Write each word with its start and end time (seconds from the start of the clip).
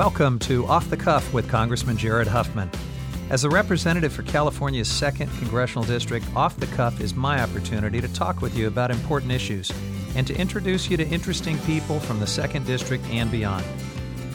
Welcome 0.00 0.38
to 0.38 0.64
Off 0.64 0.88
the 0.88 0.96
Cuff 0.96 1.30
with 1.34 1.46
Congressman 1.50 1.98
Jared 1.98 2.26
Huffman. 2.26 2.70
As 3.28 3.44
a 3.44 3.50
representative 3.50 4.14
for 4.14 4.22
California's 4.22 4.88
2nd 4.88 5.28
Congressional 5.38 5.84
District, 5.84 6.24
Off 6.34 6.56
the 6.56 6.68
Cuff 6.68 7.02
is 7.02 7.14
my 7.14 7.42
opportunity 7.42 8.00
to 8.00 8.10
talk 8.14 8.40
with 8.40 8.56
you 8.56 8.66
about 8.66 8.90
important 8.90 9.30
issues 9.30 9.70
and 10.16 10.26
to 10.26 10.34
introduce 10.34 10.88
you 10.88 10.96
to 10.96 11.06
interesting 11.08 11.58
people 11.58 12.00
from 12.00 12.18
the 12.18 12.24
2nd 12.24 12.64
District 12.64 13.04
and 13.10 13.30
beyond. 13.30 13.62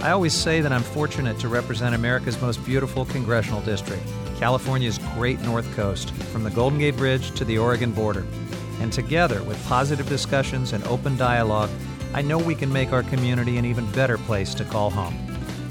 I 0.02 0.12
always 0.12 0.34
say 0.34 0.62
that 0.62 0.72
I'm 0.72 0.84
fortunate 0.84 1.40
to 1.40 1.48
represent 1.48 1.96
America's 1.96 2.40
most 2.40 2.64
beautiful 2.64 3.04
congressional 3.04 3.62
district, 3.62 4.04
California's 4.38 5.00
great 5.16 5.40
North 5.42 5.76
Coast, 5.76 6.12
from 6.26 6.44
the 6.44 6.52
Golden 6.52 6.78
Gate 6.78 6.96
Bridge 6.96 7.32
to 7.32 7.44
the 7.44 7.58
Oregon 7.58 7.92
border. 7.92 8.24
And 8.82 8.94
together, 8.94 9.42
with 9.42 9.66
positive 9.66 10.08
discussions 10.08 10.74
and 10.74 10.84
open 10.84 11.18
dialogue, 11.18 11.72
I 12.14 12.22
know 12.22 12.38
we 12.38 12.54
can 12.54 12.72
make 12.72 12.94
our 12.94 13.02
community 13.02 13.58
an 13.58 13.66
even 13.66 13.92
better 13.94 14.20
place 14.20 14.54
to 14.54 14.64
call 14.64 14.92
home. 14.92 15.25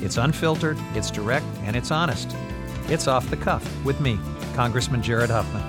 It's 0.05 0.19
unfiltered, 0.19 0.77
it's 0.93 1.11
direct, 1.11 1.47
and 1.63 1.75
it's 1.75 1.91
honest. 1.91 2.37
It's 2.89 3.09
off 3.09 3.31
the 3.31 3.39
cuff 3.39 3.67
with 3.87 4.03
me, 4.03 4.19
Congressman 4.53 5.03
Jared 5.03 5.31
Huffman. 5.31 5.63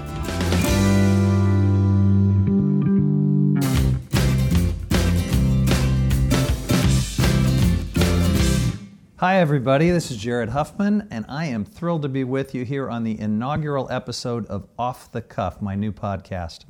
Hi, 9.19 9.39
everybody. 9.39 9.89
This 9.89 10.11
is 10.11 10.17
Jared 10.17 10.49
Huffman, 10.49 11.07
and 11.09 11.25
I 11.29 11.45
am 11.45 11.63
thrilled 11.63 12.01
to 12.01 12.09
be 12.09 12.25
with 12.25 12.53
you 12.53 12.65
here 12.65 12.89
on 12.89 13.05
the 13.05 13.17
inaugural 13.17 13.87
episode 13.89 14.45
of 14.47 14.67
Off 14.77 15.09
the 15.13 15.21
Cuff, 15.21 15.61
my 15.61 15.75
new 15.75 15.93
podcast. 15.93 16.65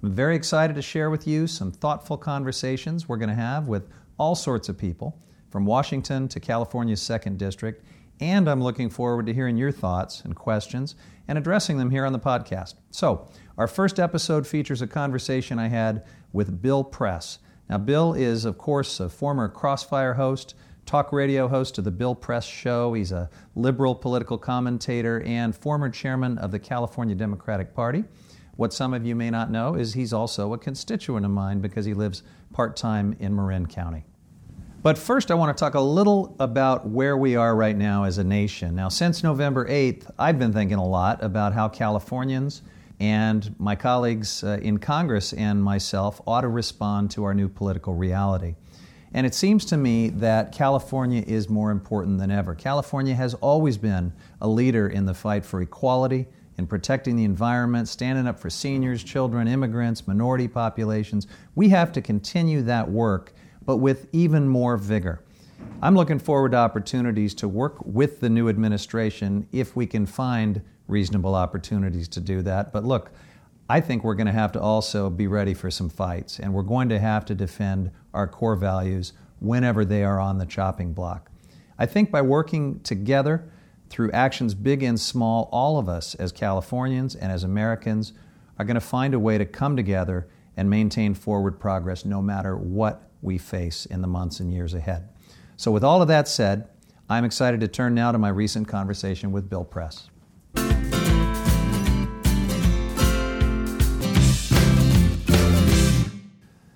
I'm 0.00 0.12
very 0.12 0.36
excited 0.36 0.76
to 0.76 0.82
share 0.82 1.10
with 1.10 1.26
you 1.26 1.48
some 1.48 1.72
thoughtful 1.72 2.16
conversations 2.16 3.08
we're 3.08 3.16
going 3.16 3.30
to 3.30 3.34
have 3.34 3.66
with 3.66 3.88
all 4.16 4.36
sorts 4.36 4.68
of 4.68 4.78
people 4.78 5.20
from 5.50 5.66
Washington 5.66 6.28
to 6.28 6.40
California's 6.40 7.00
2nd 7.00 7.36
District, 7.36 7.84
and 8.20 8.48
I'm 8.48 8.62
looking 8.62 8.88
forward 8.88 9.26
to 9.26 9.34
hearing 9.34 9.56
your 9.56 9.72
thoughts 9.72 10.22
and 10.22 10.36
questions 10.36 10.94
and 11.26 11.36
addressing 11.36 11.78
them 11.78 11.90
here 11.90 12.06
on 12.06 12.12
the 12.12 12.18
podcast. 12.18 12.74
So, 12.90 13.28
our 13.58 13.66
first 13.66 13.98
episode 13.98 14.46
features 14.46 14.82
a 14.82 14.86
conversation 14.86 15.58
I 15.58 15.68
had 15.68 16.04
with 16.32 16.62
Bill 16.62 16.84
Press. 16.84 17.38
Now, 17.68 17.78
Bill 17.78 18.14
is, 18.14 18.44
of 18.44 18.58
course, 18.58 19.00
a 19.00 19.08
former 19.08 19.48
Crossfire 19.48 20.14
host, 20.14 20.54
talk 20.86 21.12
radio 21.12 21.46
host 21.48 21.78
of 21.78 21.84
The 21.84 21.90
Bill 21.90 22.14
Press 22.14 22.44
Show. 22.44 22.94
He's 22.94 23.12
a 23.12 23.30
liberal 23.54 23.94
political 23.94 24.38
commentator 24.38 25.22
and 25.22 25.54
former 25.54 25.88
chairman 25.88 26.38
of 26.38 26.50
the 26.50 26.58
California 26.58 27.14
Democratic 27.14 27.74
Party. 27.74 28.04
What 28.56 28.72
some 28.72 28.92
of 28.92 29.06
you 29.06 29.14
may 29.14 29.30
not 29.30 29.50
know 29.50 29.74
is 29.74 29.94
he's 29.94 30.12
also 30.12 30.52
a 30.52 30.58
constituent 30.58 31.24
of 31.24 31.32
mine 31.32 31.60
because 31.60 31.86
he 31.86 31.94
lives 31.94 32.22
part 32.52 32.76
time 32.76 33.16
in 33.18 33.34
Marin 33.34 33.66
County. 33.66 34.04
But 34.82 34.96
first, 34.96 35.30
I 35.30 35.34
want 35.34 35.54
to 35.54 35.60
talk 35.60 35.74
a 35.74 35.80
little 35.80 36.34
about 36.40 36.88
where 36.88 37.14
we 37.14 37.36
are 37.36 37.54
right 37.54 37.76
now 37.76 38.04
as 38.04 38.16
a 38.16 38.24
nation. 38.24 38.74
Now, 38.74 38.88
since 38.88 39.22
November 39.22 39.68
8th, 39.68 40.10
I've 40.18 40.38
been 40.38 40.54
thinking 40.54 40.78
a 40.78 40.86
lot 40.86 41.22
about 41.22 41.52
how 41.52 41.68
Californians 41.68 42.62
and 42.98 43.54
my 43.58 43.76
colleagues 43.76 44.42
uh, 44.42 44.58
in 44.62 44.78
Congress 44.78 45.34
and 45.34 45.62
myself 45.62 46.22
ought 46.26 46.40
to 46.40 46.48
respond 46.48 47.10
to 47.10 47.24
our 47.24 47.34
new 47.34 47.46
political 47.46 47.94
reality. 47.94 48.54
And 49.12 49.26
it 49.26 49.34
seems 49.34 49.66
to 49.66 49.76
me 49.76 50.08
that 50.10 50.52
California 50.52 51.24
is 51.26 51.50
more 51.50 51.72
important 51.72 52.18
than 52.18 52.30
ever. 52.30 52.54
California 52.54 53.14
has 53.14 53.34
always 53.34 53.76
been 53.76 54.14
a 54.40 54.48
leader 54.48 54.88
in 54.88 55.04
the 55.04 55.12
fight 55.12 55.44
for 55.44 55.60
equality, 55.60 56.26
in 56.56 56.66
protecting 56.66 57.16
the 57.16 57.24
environment, 57.24 57.86
standing 57.86 58.26
up 58.26 58.40
for 58.40 58.48
seniors, 58.48 59.04
children, 59.04 59.46
immigrants, 59.46 60.08
minority 60.08 60.48
populations. 60.48 61.26
We 61.54 61.68
have 61.68 61.92
to 61.92 62.00
continue 62.00 62.62
that 62.62 62.90
work 62.90 63.34
but 63.70 63.76
with 63.76 64.08
even 64.10 64.48
more 64.48 64.76
vigor. 64.76 65.22
I'm 65.80 65.94
looking 65.94 66.18
forward 66.18 66.50
to 66.50 66.56
opportunities 66.56 67.34
to 67.34 67.46
work 67.46 67.76
with 67.86 68.18
the 68.18 68.28
new 68.28 68.48
administration 68.48 69.46
if 69.52 69.76
we 69.76 69.86
can 69.86 70.06
find 70.06 70.60
reasonable 70.88 71.36
opportunities 71.36 72.08
to 72.08 72.20
do 72.20 72.42
that. 72.42 72.72
But 72.72 72.84
look, 72.84 73.12
I 73.68 73.80
think 73.80 74.02
we're 74.02 74.16
going 74.16 74.26
to 74.26 74.32
have 74.32 74.50
to 74.54 74.60
also 74.60 75.08
be 75.08 75.28
ready 75.28 75.54
for 75.54 75.70
some 75.70 75.88
fights, 75.88 76.40
and 76.40 76.52
we're 76.52 76.64
going 76.64 76.88
to 76.88 76.98
have 76.98 77.24
to 77.26 77.34
defend 77.36 77.92
our 78.12 78.26
core 78.26 78.56
values 78.56 79.12
whenever 79.38 79.84
they 79.84 80.02
are 80.02 80.18
on 80.18 80.38
the 80.38 80.46
chopping 80.46 80.92
block. 80.92 81.30
I 81.78 81.86
think 81.86 82.10
by 82.10 82.22
working 82.22 82.80
together 82.80 83.52
through 83.88 84.10
actions 84.10 84.52
big 84.52 84.82
and 84.82 84.98
small, 84.98 85.48
all 85.52 85.78
of 85.78 85.88
us 85.88 86.16
as 86.16 86.32
Californians 86.32 87.14
and 87.14 87.30
as 87.30 87.44
Americans 87.44 88.14
are 88.58 88.64
going 88.64 88.74
to 88.74 88.80
find 88.80 89.14
a 89.14 89.20
way 89.20 89.38
to 89.38 89.44
come 89.44 89.76
together 89.76 90.26
and 90.56 90.68
maintain 90.68 91.14
forward 91.14 91.60
progress 91.60 92.04
no 92.04 92.20
matter 92.20 92.56
what 92.56 93.09
we 93.22 93.38
face 93.38 93.86
in 93.86 94.02
the 94.02 94.08
months 94.08 94.40
and 94.40 94.52
years 94.52 94.74
ahead. 94.74 95.08
So, 95.56 95.70
with 95.70 95.84
all 95.84 96.00
of 96.02 96.08
that 96.08 96.28
said, 96.28 96.68
I'm 97.08 97.24
excited 97.24 97.60
to 97.60 97.68
turn 97.68 97.94
now 97.94 98.12
to 98.12 98.18
my 98.18 98.28
recent 98.28 98.68
conversation 98.68 99.32
with 99.32 99.50
Bill 99.50 99.64
Press. 99.64 100.08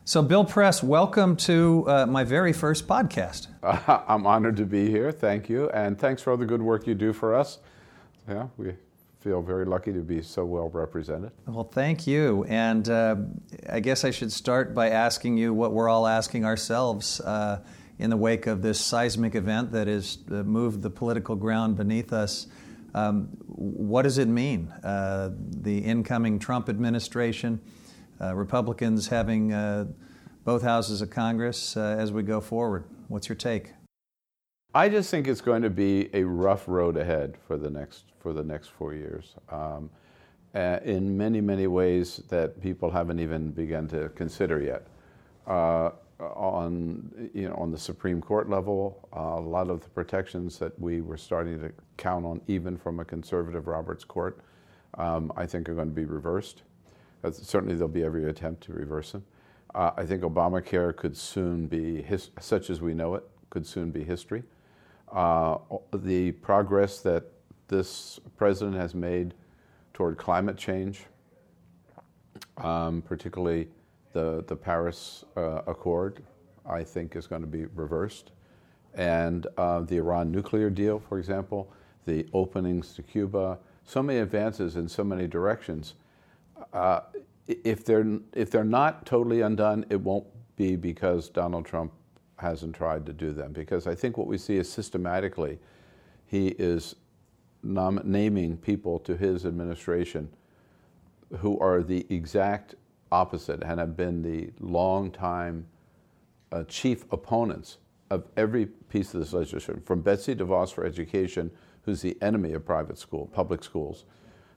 So, 0.07 0.23
Bill 0.23 0.45
Press, 0.45 0.83
welcome 0.83 1.35
to 1.37 1.85
uh, 1.89 2.07
my 2.07 2.25
very 2.25 2.53
first 2.53 2.87
podcast. 2.87 3.49
Uh, 3.63 4.01
I'm 4.09 4.27
honored 4.27 4.57
to 4.59 4.67
be 4.67 4.91
here. 4.91 5.11
Thank 5.11 5.49
you. 5.49 5.71
And 5.71 5.99
thanks 5.99 6.21
for 6.21 6.31
all 6.31 6.37
the 6.37 6.45
good 6.47 6.63
work 6.63 6.87
you 6.87 6.95
do 6.95 7.13
for 7.13 7.35
us. 7.35 7.59
Yeah, 8.29 8.49
we 8.57 8.75
feel 9.25 9.41
very 9.41 9.65
lucky 9.65 9.91
to 9.91 10.01
be 10.01 10.21
so 10.21 10.45
well 10.45 10.69
represented. 10.69 11.33
Well, 11.47 11.65
thank 11.65 12.07
you. 12.07 12.45
And 12.45 12.87
uh, 12.87 13.17
I 13.71 13.81
guess 13.81 14.05
I 14.05 14.11
should 14.11 14.31
start 14.31 14.75
by 14.75 14.91
asking 14.91 15.39
you 15.39 15.55
what 15.55 15.73
we're 15.73 15.89
all 15.89 16.07
asking 16.07 16.45
ourselves 16.45 17.23
uh, 17.23 17.61
in 17.99 18.11
the 18.11 18.19
wake 18.19 18.47
of 18.47 18.61
this 18.61 18.79
seismic 18.79 19.35
event 19.35 19.73
that 19.73 19.87
has 19.87 20.19
uh, 20.31 20.43
moved 20.43 20.83
the 20.83 20.91
political 20.91 21.37
ground 21.37 21.79
beneath 21.79 22.13
us. 22.13 22.49
Um, 22.95 23.29
what 23.47 24.03
does 24.03 24.19
it 24.19 24.29
mean? 24.29 24.69
Uh, 24.85 25.31
the 25.35 25.79
incoming 25.79 26.39
Trump 26.39 26.69
administration, 26.69 27.63
uh, 28.21 28.35
Republicans 28.35 29.09
having 29.09 29.55
uh, 29.55 29.87
both 30.45 30.63
houses 30.63 31.01
of 31.01 31.09
Congress 31.09 31.79
as 31.79 32.13
we 32.13 32.23
go 32.23 32.43
forward. 32.43 32.85
What's 33.09 33.31
your 33.31 33.37
take? 33.37 33.73
I 34.77 34.89
just 34.89 35.09
think 35.09 35.29
it's 35.29 35.41
going 35.41 35.63
to 35.63 35.71
be 35.71 36.11
a 36.13 36.25
rough 36.25 36.67
road 36.67 36.97
ahead 36.97 37.37
for 37.47 37.57
the 37.57 37.71
next 37.71 38.07
for 38.19 38.33
the 38.33 38.43
next 38.43 38.71
four 38.71 38.93
years, 38.93 39.35
um, 39.51 39.89
uh, 40.53 40.81
in 40.85 41.17
many 41.17 41.41
many 41.41 41.69
ways 41.69 42.21
that 42.29 42.61
people 42.61 42.91
haven't 42.91 43.21
even 43.21 43.53
begun 43.53 43.87
to 43.89 44.09
consider 44.17 44.61
yet. 44.61 44.89
Uh, 45.47 45.91
on 46.19 47.31
you 47.33 47.49
know 47.49 47.55
on 47.55 47.71
the 47.71 47.79
Supreme 47.79 48.21
Court 48.21 48.51
level, 48.51 49.09
uh, 49.17 49.39
a 49.39 49.49
lot 49.49 49.71
of 49.71 49.81
the 49.81 49.89
protections 49.91 50.59
that 50.59 50.77
we 50.81 51.03
were 51.03 51.17
starting 51.17 51.61
to 51.61 51.71
count 51.97 52.27
on, 52.27 52.41
even 52.49 52.77
from 52.77 52.99
a 52.99 53.05
conservative 53.05 53.69
Roberts 53.69 54.03
Court, 54.03 54.41
um, 54.99 55.33
I 55.37 55.47
think 55.47 55.69
are 55.69 55.75
going 55.75 55.89
to 55.89 55.95
be 55.95 56.05
reversed. 56.05 56.63
certainly, 57.31 57.77
there'll 57.77 57.87
be 57.87 58.03
every 58.03 58.29
attempt 58.29 58.65
to 58.65 58.73
reverse 58.73 59.13
them. 59.13 59.25
Uh, 59.73 59.93
I 59.97 60.05
think 60.05 60.23
Obamacare 60.23 60.97
could 60.97 61.17
soon 61.17 61.69
be 61.69 62.03
his, 62.03 62.31
such 62.41 62.71
as 62.71 62.81
we 62.81 62.93
know 62.93 63.15
it 63.15 63.25
could 63.51 63.67
soon 63.67 63.93
be 63.93 64.03
history 64.03 64.43
uh, 65.13 65.59
the 65.93 66.33
progress 66.33 67.01
that 67.01 67.25
this 67.69 68.21
president 68.37 68.77
has 68.77 68.95
made 68.95 69.35
toward 69.93 70.19
climate 70.19 70.57
change, 70.57 71.05
um, 72.59 73.03
particularly 73.03 73.69
the, 74.13 74.45
the 74.47 74.57
Paris 74.57 75.25
uh, 75.37 75.63
Accord, 75.67 76.23
I 76.67 76.83
think 76.83 77.17
is 77.17 77.27
going 77.27 77.43
to 77.43 77.49
be 77.49 77.67
reversed. 77.67 78.33
And 78.95 79.47
uh, 79.57 79.81
the 79.81 79.97
Iran 79.97 80.31
nuclear 80.31 80.71
deal, 80.71 81.01
for 81.01 81.19
example, 81.19 81.73
the 82.07 82.27
openings 82.33 82.95
to 82.95 83.03
Cuba, 83.03 83.59
so 83.85 84.03
many 84.03 84.21
advances 84.21 84.77
in 84.77 84.89
so 84.89 85.05
many 85.05 85.27
directions. 85.27 85.95
Uh, 86.73 87.01
if, 87.47 87.85
they're, 87.85 88.19
if 88.33 88.51
they're 88.51 88.65
not 88.65 89.05
totally 89.05 89.41
undone, 89.41 89.85
it 89.91 90.01
won't 90.01 90.27
be 90.57 90.77
because 90.77 91.29
Donald 91.29 91.67
Trump 91.67 91.93
hasn't 92.39 92.75
tried 92.75 93.07
to 93.07 93.13
do 93.13 93.33
them 93.33 93.53
because 93.53 93.87
I 93.87 93.95
think 93.95 94.17
what 94.17 94.27
we 94.27 94.39
see 94.39 94.57
is 94.57 94.71
systematically 94.71 95.59
he 96.27 96.49
is 96.49 96.97
nom- 97.63 98.01
naming 98.05 98.57
people 98.57 98.99
to 99.01 99.17
his 99.17 99.47
administration 99.47 100.29
who 101.39 101.59
are 101.59 101.83
the 101.83 102.07
exact 102.11 102.75
opposite 103.13 103.63
and 103.63 103.79
have 103.79 103.97
been 103.97 104.23
the 104.23 104.51
long 104.61 105.11
time 105.11 105.67
uh, 106.53 106.65
chief 106.65 107.05
opponents 107.13 107.79
of 108.11 108.25
every 108.37 108.67
piece 108.67 109.15
of 109.15 109.21
this 109.21 109.33
legislation, 109.33 109.81
from 109.85 110.01
Betsy 110.01 110.35
DeVos 110.35 110.73
for 110.73 110.85
education, 110.85 111.51
who's 111.83 112.03
the 112.03 112.17
enemy 112.23 112.53
of 112.53 112.65
private 112.65 112.99
school, 112.99 113.27
public 113.27 113.65
schools, 113.65 114.05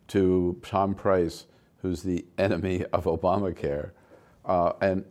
to 0.07 0.59
Tom 0.63 0.93
Price, 0.93 1.45
who's 1.81 2.03
the 2.03 2.25
enemy 2.37 2.85
of 2.93 3.05
Obamacare, 3.05 3.91
uh, 4.47 4.71
and 4.79 5.03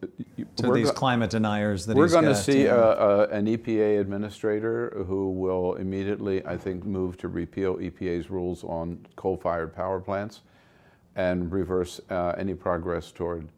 to 0.56 0.72
these 0.72 0.88
go- 0.88 0.94
climate 0.94 1.30
deniers 1.30 1.84
that 1.84 1.96
we're 1.96 2.08
going 2.08 2.24
to 2.24 2.34
see 2.34 2.64
a, 2.64 2.74
a, 2.74 3.28
an 3.28 3.46
EPA 3.46 4.00
administrator 4.00 5.04
who 5.06 5.30
will 5.30 5.74
immediately, 5.74 6.44
I 6.46 6.56
think, 6.56 6.84
move 6.84 7.18
to 7.18 7.28
repeal 7.28 7.76
EPA's 7.76 8.30
rules 8.30 8.64
on 8.64 9.06
coal-fired 9.16 9.74
power 9.74 10.00
plants 10.00 10.40
and 11.16 11.52
reverse 11.52 12.00
uh, 12.10 12.32
any 12.38 12.54
progress 12.54 13.12
toward 13.12 13.48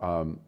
um, 0.00 0.38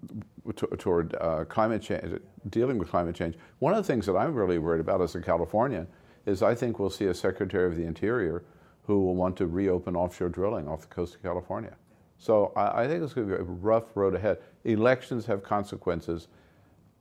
t- 0.55 0.67
toward 0.79 1.15
uh, 1.21 1.45
climate 1.45 1.81
change 1.81 2.21
dealing 2.51 2.77
with 2.77 2.89
climate 2.91 3.15
change. 3.15 3.37
One 3.61 3.73
of 3.73 3.79
the 3.79 3.91
things 3.91 4.05
that 4.07 4.17
I'm 4.17 4.35
really 4.35 4.59
worried 4.59 4.81
about 4.81 5.01
as 5.01 5.15
a 5.15 5.21
Californian 5.21 5.87
is 6.27 6.43
I 6.43 6.55
think 6.55 6.79
we'll 6.79 6.91
see 6.91 7.07
a 7.07 7.15
Secretary 7.15 7.67
of 7.67 7.77
the 7.77 7.85
Interior 7.85 8.43
who 8.87 9.01
will 9.01 9.15
want 9.15 9.37
to 9.39 9.47
reopen 9.47 9.97
offshore 9.97 10.29
drilling 10.29 10.69
off 10.69 10.83
the 10.83 10.87
coast 10.89 11.15
of 11.15 11.23
California. 11.23 11.75
So 12.25 12.55
I, 12.57 12.85
I 12.85 12.89
think 12.89 13.03
it's 13.03 13.13
going 13.13 13.29
to 13.29 13.37
be 13.37 13.39
a 13.39 13.45
rough 13.45 13.95
road 13.95 14.15
ahead. 14.15 14.39
Elections 14.65 15.27
have 15.27 15.43
consequences, 15.43 16.29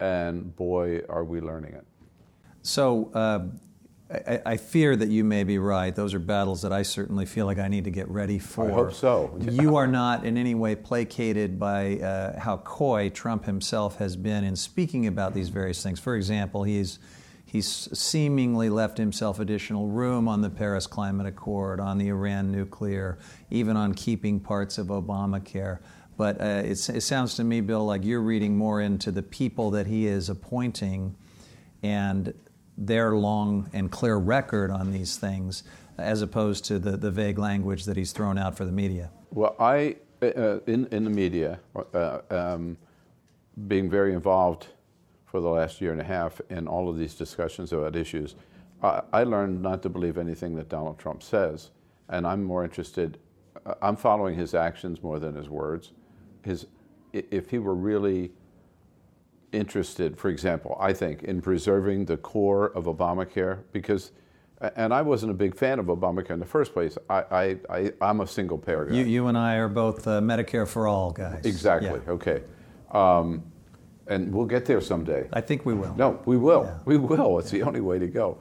and 0.02 0.54
boy, 0.54 1.00
are 1.08 1.24
we 1.24 1.40
learning 1.40 1.76
it. 1.76 1.86
So 2.62 3.10
uh, 3.14 3.46
I, 4.12 4.42
I, 4.46 4.58
fear 4.58 4.98
that 4.98 5.08
you 5.08 5.24
may 5.24 5.46
be 5.46 5.60
right. 5.60 5.96
Those 5.96 6.14
are 6.14 6.20
battles 6.20 6.62
that 6.64 6.74
I 6.74 6.82
certainly 6.82 7.26
feel 7.26 7.46
like 7.46 7.58
I 7.58 7.70
need 7.70 7.86
to 7.86 7.90
get 7.90 8.10
ready 8.10 8.38
for. 8.38 8.70
I 8.70 8.74
hope 8.74 8.94
so. 8.94 9.38
you 9.40 9.78
are 9.78 9.88
not 9.88 10.26
in 10.26 10.38
any 10.38 10.56
way 10.56 10.76
placated 10.76 11.58
by 11.58 12.00
uh, 12.00 12.38
how 12.38 12.58
coy 12.58 13.08
Trump 13.08 13.46
himself 13.46 14.00
has 14.00 14.18
been 14.18 14.44
in 14.44 14.58
speaking 14.58 15.08
about 15.08 15.34
these 15.34 15.48
various 15.48 15.82
things. 15.82 16.02
For 16.02 16.18
example, 16.18 16.64
he's 16.64 17.00
he's 17.54 17.88
seemingly 17.94 18.68
left 18.68 18.98
himself 18.98 19.40
additional 19.40 19.88
room 19.88 20.28
on 20.28 20.42
the 20.42 20.50
Paris 20.50 20.88
Climate 20.88 21.28
Accord, 21.28 21.80
on 21.80 22.00
the 22.00 22.08
Iran 22.08 22.52
nuclear, 22.52 23.20
even 23.52 23.78
on 23.78 23.94
keeping 23.94 24.40
parts 24.40 24.80
of 24.80 24.88
Obamacare. 24.88 25.78
But 26.18 26.42
uh, 26.42 26.64
it 26.66 26.76
sounds 26.78 27.36
to 27.36 27.44
me, 27.44 27.62
Bill, 27.62 27.86
like 27.86 28.04
you're 28.04 28.22
reading 28.22 28.58
more 28.58 28.82
into 28.82 29.12
the 29.12 29.22
people 29.22 29.70
that 29.72 29.86
he 29.86 30.08
is 30.08 30.30
appointing 30.30 31.16
and 31.84 32.34
their 32.76 33.16
long 33.16 33.70
and 33.72 33.92
clear 33.92 34.18
record 34.18 34.72
on 34.72 34.92
these 34.92 35.18
things 35.18 35.64
as 36.00 36.24
opposed 36.24 36.66
to 36.66 36.80
the, 36.80 36.98
the 36.98 37.12
vague 37.12 37.38
language 37.38 37.86
that 37.86 37.96
he's 37.96 38.12
thrown 38.14 38.40
out 38.40 38.58
for 38.58 38.66
the 38.66 38.72
media? 38.72 39.12
Well, 39.30 39.56
I, 39.60 39.98
uh, 40.24 40.60
in, 40.66 40.88
in 40.88 41.04
the 41.04 41.12
media, 41.12 41.60
uh, 41.94 42.20
um, 42.32 42.78
being 43.68 43.92
very 43.92 44.14
involved 44.14 44.70
for 45.34 45.42
the 45.42 45.50
last 45.50 45.82
year 45.82 45.92
and 45.92 46.00
a 46.00 46.04
half 46.04 46.40
in 46.52 46.68
all 46.68 46.88
of 46.88 46.96
these 46.96 47.16
discussions 47.16 47.74
about 47.74 47.96
issues, 47.96 48.36
I, 48.84 49.02
I 49.12 49.24
learned 49.24 49.64
not 49.64 49.82
to 49.82 49.90
believe 49.90 50.20
anything 50.20 50.54
that 50.58 50.70
Donald 50.70 51.00
Trump 51.00 51.24
says. 51.24 51.72
And 52.08 52.28
I'm 52.28 52.44
more 52.44 52.64
interested, 52.64 53.18
I'm 53.82 53.96
following 53.96 54.36
his 54.38 54.54
actions 54.54 55.02
more 55.02 55.18
than 55.18 55.34
his 55.34 55.50
words. 55.50 55.94
His, 56.44 56.68
if 57.14 57.50
he 57.50 57.58
were 57.58 57.74
really 57.74 58.32
interested, 59.52 60.20
for 60.20 60.30
example, 60.30 60.78
I 60.80 60.94
think, 60.94 61.24
in 61.24 61.42
preserving 61.42 62.06
the 62.06 62.18
core 62.18 62.68
of 62.68 62.84
Obamacare 62.84 63.64
because, 63.72 64.12
and 64.76 64.94
I 64.94 65.02
wasn't 65.02 65.32
a 65.32 65.36
big 65.36 65.56
fan 65.56 65.80
of 65.80 65.88
Obamacare 65.88 66.36
in 66.36 66.40
the 66.40 66.46
first 66.46 66.74
place. 66.74 66.96
I, 67.10 67.58
I, 67.72 67.92
I, 68.00 68.10
am 68.12 68.22
a 68.22 68.28
single 68.28 68.60
payer 68.60 68.86
guy. 68.86 68.98
You, 68.98 69.06
you 69.06 69.26
and 69.26 69.38
I 69.40 69.56
are 69.56 69.68
both 69.68 70.06
uh, 70.08 70.22
Medicare 70.22 70.68
for 70.68 70.88
all 70.88 71.10
guys. 71.10 71.44
Exactly, 71.44 72.00
yeah. 72.06 72.12
okay. 72.12 72.44
Um, 72.92 73.44
and 74.08 74.34
we'll 74.34 74.46
get 74.46 74.66
there 74.66 74.82
someday. 74.82 75.28
I 75.34 75.42
think 75.42 75.66
we 75.66 75.74
will. 75.74 75.94
No, 75.96 76.20
we 76.26 76.38
will. 76.38 76.64
Yeah. 76.64 76.80
We 76.86 76.98
will. 76.98 77.40
It's 77.40 77.52
the 77.52 77.64
only 77.64 77.82
way 77.82 78.00
to 78.00 78.08
go. 78.08 78.38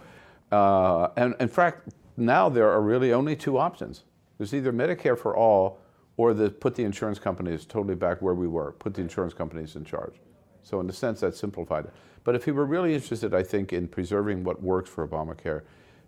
Uh, 0.50 1.08
and 1.16 1.34
in 1.40 1.48
fact, 1.48 1.88
now 2.16 2.48
there 2.48 2.70
are 2.70 2.80
really 2.80 3.12
only 3.12 3.36
two 3.36 3.58
options. 3.58 4.04
There's 4.38 4.54
either 4.54 4.72
Medicare 4.72 5.18
for 5.18 5.36
all 5.36 5.78
or 6.16 6.34
the, 6.34 6.50
put 6.50 6.74
the 6.74 6.84
insurance 6.84 7.18
companies 7.18 7.64
totally 7.64 7.94
back 7.94 8.20
where 8.20 8.34
we 8.34 8.46
were, 8.46 8.72
put 8.72 8.94
the 8.94 9.00
insurance 9.00 9.32
companies 9.32 9.76
in 9.76 9.84
charge. 9.84 10.14
So 10.62 10.80
in 10.80 10.88
a 10.88 10.92
sense, 10.92 11.20
that 11.20 11.34
simplified 11.34 11.86
it. 11.86 11.92
But 12.24 12.34
if 12.34 12.46
you 12.46 12.54
were 12.54 12.66
really 12.66 12.94
interested, 12.94 13.34
I 13.34 13.42
think, 13.42 13.72
in 13.72 13.88
preserving 13.88 14.44
what 14.44 14.62
works 14.62 14.90
for 14.90 15.06
Obamacare, 15.06 15.62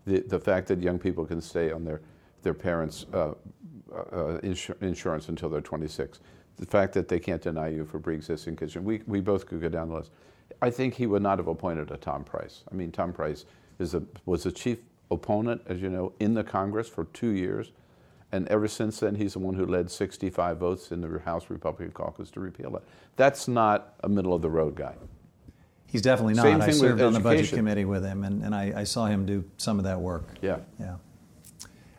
the, 0.07 0.21
the 0.21 0.39
fact 0.39 0.69
that 0.69 0.81
young 0.81 0.99
people 0.99 1.25
can 1.25 1.41
stay 1.41 1.73
on 1.73 1.85
their, 1.85 2.03
their 2.43 2.55
parents' 2.55 3.07
uh, 3.13 3.33
uh, 3.93 4.39
insur- 4.43 4.81
insurance 4.83 5.29
until 5.29 5.49
they're 5.49 5.61
26, 5.61 6.21
the 6.57 6.67
fact 6.67 6.93
that 6.95 7.09
they 7.09 7.19
can't 7.19 7.43
deny 7.43 7.69
you 7.69 7.85
for 7.85 7.99
pre-existing 7.99 8.57
condition, 8.57 8.85
we, 8.85 9.03
we 9.07 9.21
both 9.21 9.47
could 9.47 9.61
go 9.61 9.69
down 9.69 9.89
the 9.89 9.97
list. 9.97 10.11
I 10.63 10.71
think 10.71 10.95
he 10.95 11.07
would 11.07 11.23
not 11.23 11.39
have 11.39 11.49
appointed 11.49 11.91
a 11.91 11.97
Tom 11.97 12.25
Price. 12.25 12.63
I 12.71 12.75
mean, 12.75 12.93
Tom 12.93 13.13
Price 13.13 13.45
is 13.79 13.95
a, 13.95 14.03
was 14.25 14.47
a 14.47 14.53
chief 14.53 14.79
opponent, 15.11 15.63
as 15.67 15.81
you 15.81 15.89
know, 15.89 16.13
in 16.21 16.35
the 16.35 16.45
Congress 16.45 16.89
for 16.89 17.05
two 17.07 17.31
years. 17.31 17.73
And 18.33 18.49
ever 18.49 18.67
since 18.67 19.01
then, 19.01 19.15
he's 19.15 19.35
the 19.35 19.39
one 19.39 19.55
who 19.55 19.67
led 19.67 19.91
65 19.91 20.59
votes 20.59 20.91
in 20.91 21.01
the 21.01 21.21
House 21.21 21.51
Republican 21.51 21.93
caucus 21.93 22.31
to 22.31 22.41
repeal 22.41 22.77
it. 22.77 22.83
That's 23.17 23.47
not 23.47 23.95
a 24.01 24.09
middle 24.09 24.35
of 24.35 24.43
the 24.43 24.51
road 24.51 24.75
guy. 24.75 24.95
He's 25.87 26.03
definitely 26.03 26.35
not. 26.35 26.43
Same 26.43 26.61
thing 26.61 26.69
I 26.71 26.73
served 26.73 27.01
on 27.03 27.13
the 27.13 27.21
budget 27.21 27.51
committee 27.51 27.85
with 27.85 28.05
him, 28.05 28.25
and, 28.25 28.43
and 28.43 28.53
I, 28.53 28.73
I, 28.79 28.85
saw 28.85 29.07
him 29.07 29.25
do 29.25 29.45
some 29.59 29.79
of 29.79 29.85
that 29.85 30.01
work. 30.01 30.25
Yeah. 30.43 30.59
Yeah. 30.81 30.97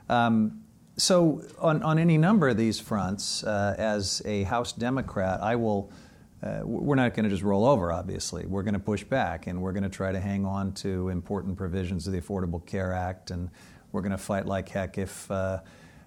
Um, 0.09 0.64
so, 0.97 1.41
on, 1.59 1.83
on 1.83 1.99
any 1.99 2.17
number 2.17 2.49
of 2.49 2.57
these 2.57 2.79
fronts, 2.79 3.43
uh, 3.43 3.75
as 3.77 4.21
a 4.25 4.43
House 4.43 4.71
Democrat, 4.71 5.41
I 5.41 5.55
will. 5.55 5.91
Uh, 6.43 6.61
we're 6.63 6.95
not 6.95 7.15
going 7.15 7.23
to 7.23 7.29
just 7.29 7.41
roll 7.41 7.65
over, 7.65 7.91
obviously. 7.91 8.45
We're 8.45 8.61
going 8.61 8.75
to 8.75 8.79
push 8.79 9.03
back 9.03 9.47
and 9.47 9.63
we're 9.63 9.71
going 9.71 9.83
to 9.83 9.89
try 9.89 10.11
to 10.11 10.19
hang 10.19 10.45
on 10.45 10.73
to 10.73 11.09
important 11.09 11.57
provisions 11.57 12.05
of 12.05 12.13
the 12.13 12.21
Affordable 12.21 12.63
Care 12.63 12.93
Act, 12.93 13.31
and 13.31 13.49
we're 13.91 14.01
going 14.01 14.11
to 14.11 14.17
fight 14.17 14.45
like 14.45 14.69
heck 14.69 14.97
if. 14.97 15.29
Uh, 15.31 15.59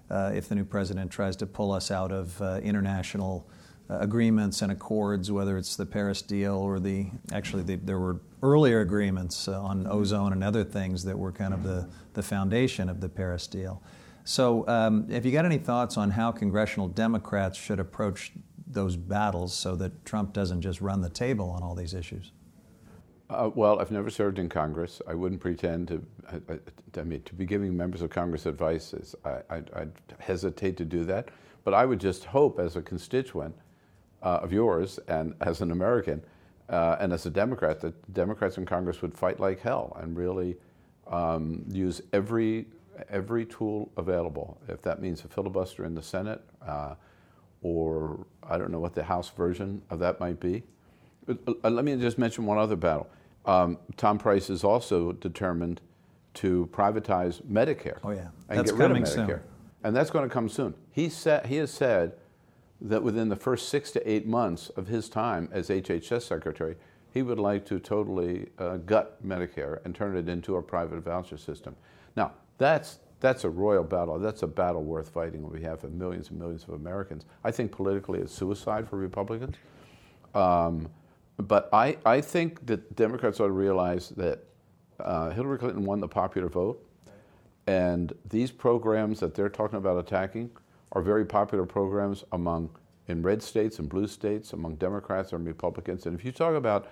uh, 0.09 0.31
if 0.33 0.49
the 0.49 0.55
new 0.55 0.65
president 0.65 1.11
tries 1.11 1.35
to 1.35 1.45
pull 1.45 1.71
us 1.71 1.91
out 1.91 2.11
of 2.11 2.41
uh, 2.41 2.59
international 2.63 3.47
uh, 3.89 3.99
agreements 3.99 4.61
and 4.61 4.71
accords, 4.71 5.31
whether 5.31 5.57
it's 5.57 5.75
the 5.75 5.85
Paris 5.85 6.21
deal 6.21 6.55
or 6.55 6.79
the 6.79 7.07
actually 7.31 7.63
the, 7.63 7.75
there 7.75 7.99
were 7.99 8.19
earlier 8.41 8.81
agreements 8.81 9.47
on 9.47 9.85
ozone 9.87 10.33
and 10.33 10.43
other 10.43 10.63
things 10.63 11.03
that 11.03 11.17
were 11.17 11.31
kind 11.31 11.53
of 11.53 11.63
the, 11.63 11.87
the 12.13 12.23
foundation 12.23 12.89
of 12.89 13.01
the 13.01 13.09
Paris 13.09 13.47
deal. 13.47 13.83
So, 14.29 14.63
um, 14.67 15.09
have 15.09 15.25
you 15.25 15.31
got 15.31 15.45
any 15.45 15.57
thoughts 15.57 15.97
on 15.97 16.11
how 16.11 16.31
congressional 16.31 16.87
Democrats 16.87 17.57
should 17.57 17.79
approach 17.79 18.31
those 18.67 18.95
battles 18.95 19.55
so 19.55 19.75
that 19.77 20.05
Trump 20.05 20.33
doesn't 20.33 20.61
just 20.61 20.81
run 20.81 21.01
the 21.01 21.09
table 21.09 21.49
on 21.49 21.63
all 21.63 21.73
these 21.73 21.95
issues? 21.95 22.31
Uh, 23.31 23.49
well, 23.55 23.79
I've 23.79 23.89
never 23.89 24.11
served 24.11 24.37
in 24.37 24.47
Congress. 24.47 25.01
I 25.07 25.15
wouldn't 25.15 25.41
pretend 25.41 25.87
to. 25.87 26.05
I, 26.31 26.59
I 26.99 27.03
mean, 27.05 27.23
to 27.23 27.33
be 27.33 27.43
giving 27.43 27.75
members 27.75 28.03
of 28.03 28.11
Congress 28.11 28.45
advice 28.45 28.93
is 28.93 29.15
I, 29.25 29.41
would 29.49 29.93
hesitate 30.19 30.77
to 30.77 30.85
do 30.85 31.05
that. 31.05 31.29
But 31.63 31.73
I 31.73 31.85
would 31.85 31.99
just 31.99 32.25
hope, 32.25 32.59
as 32.59 32.75
a 32.75 32.83
constituent 32.83 33.55
uh, 34.21 34.41
of 34.43 34.53
yours 34.53 34.99
and 35.07 35.33
as 35.41 35.61
an 35.61 35.71
American 35.71 36.21
uh, 36.69 36.97
and 36.99 37.13
as 37.13 37.25
a 37.25 37.31
Democrat, 37.31 37.79
that 37.79 38.13
Democrats 38.13 38.59
in 38.59 38.67
Congress 38.67 39.01
would 39.01 39.17
fight 39.17 39.39
like 39.39 39.59
hell 39.59 39.97
and 39.99 40.15
really 40.15 40.55
um, 41.07 41.65
use 41.67 42.03
every 42.13 42.67
every 43.09 43.45
tool 43.45 43.91
available. 43.97 44.59
If 44.67 44.81
that 44.83 45.01
means 45.01 45.23
a 45.23 45.27
filibuster 45.27 45.85
in 45.85 45.95
the 45.95 46.01
Senate, 46.01 46.41
uh, 46.65 46.95
or 47.61 48.25
I 48.43 48.57
don't 48.57 48.71
know 48.71 48.79
what 48.79 48.95
the 48.95 49.03
House 49.03 49.29
version 49.29 49.81
of 49.89 49.99
that 49.99 50.19
might 50.19 50.39
be. 50.39 50.63
Uh, 51.27 51.69
let 51.69 51.85
me 51.85 51.95
just 51.97 52.17
mention 52.17 52.45
one 52.45 52.57
other 52.57 52.75
battle. 52.75 53.09
Um, 53.45 53.77
Tom 53.97 54.17
Price 54.17 54.49
is 54.49 54.63
also 54.63 55.11
determined 55.13 55.81
to 56.35 56.69
privatize 56.71 57.41
Medicare. 57.43 57.99
Oh 58.03 58.11
yeah, 58.11 58.29
and 58.47 58.59
that's 58.59 58.71
get 58.71 58.79
rid 58.79 58.91
of 58.91 58.97
Medicare. 58.97 59.27
Soon. 59.27 59.41
And 59.83 59.95
that's 59.95 60.09
going 60.09 60.27
to 60.27 60.33
come 60.33 60.49
soon. 60.49 60.73
He 60.91 61.09
said 61.09 61.45
he 61.45 61.57
has 61.57 61.71
said 61.71 62.13
that 62.81 63.03
within 63.03 63.29
the 63.29 63.35
first 63.35 63.69
six 63.69 63.91
to 63.91 64.09
eight 64.09 64.25
months 64.25 64.69
of 64.69 64.87
his 64.87 65.09
time 65.09 65.49
as 65.51 65.69
HHS 65.69 66.23
secretary, 66.23 66.75
he 67.11 67.21
would 67.21 67.39
like 67.39 67.65
to 67.65 67.79
totally 67.79 68.49
uh, 68.57 68.77
gut 68.77 69.25
Medicare 69.25 69.83
and 69.83 69.95
turn 69.95 70.15
it 70.15 70.29
into 70.29 70.55
a 70.55 70.61
private 70.61 70.99
voucher 70.99 71.37
system. 71.37 71.75
Now 72.15 72.33
that's 72.59 72.99
that's 73.19 73.43
a 73.43 73.49
royal 73.49 73.83
battle. 73.83 74.19
That's 74.19 74.43
a 74.43 74.47
battle 74.47 74.83
worth 74.83 75.09
fighting 75.09 75.43
on 75.43 75.51
behalf 75.51 75.83
of 75.83 75.91
millions 75.93 76.29
and 76.29 76.39
millions 76.39 76.63
of 76.63 76.69
Americans. 76.69 77.25
I 77.43 77.51
think 77.51 77.71
politically 77.71 78.19
it's 78.19 78.33
suicide 78.33 78.87
for 78.87 78.97
Republicans. 78.97 79.55
Um, 80.33 80.89
but 81.37 81.69
I, 81.73 81.97
I 82.05 82.21
think 82.21 82.65
that 82.67 82.95
Democrats 82.95 83.39
ought 83.39 83.47
to 83.47 83.51
realize 83.51 84.09
that 84.09 84.43
uh, 84.99 85.31
Hillary 85.31 85.57
Clinton 85.57 85.85
won 85.85 85.99
the 85.99 86.07
popular 86.07 86.49
vote, 86.49 86.85
and 87.67 88.13
these 88.29 88.51
programs 88.51 89.19
that 89.21 89.35
they're 89.35 89.49
talking 89.49 89.77
about 89.77 89.97
attacking 89.97 90.51
are 90.91 91.01
very 91.01 91.25
popular 91.25 91.65
programs 91.65 92.23
among 92.31 92.69
in 93.07 93.21
red 93.21 93.41
states 93.41 93.79
and 93.79 93.89
blue 93.89 94.07
states, 94.07 94.53
among 94.53 94.75
Democrats 94.75 95.33
and 95.33 95.45
Republicans. 95.45 96.05
And 96.05 96.17
if 96.17 96.23
you 96.23 96.31
talk 96.31 96.55
about 96.55 96.87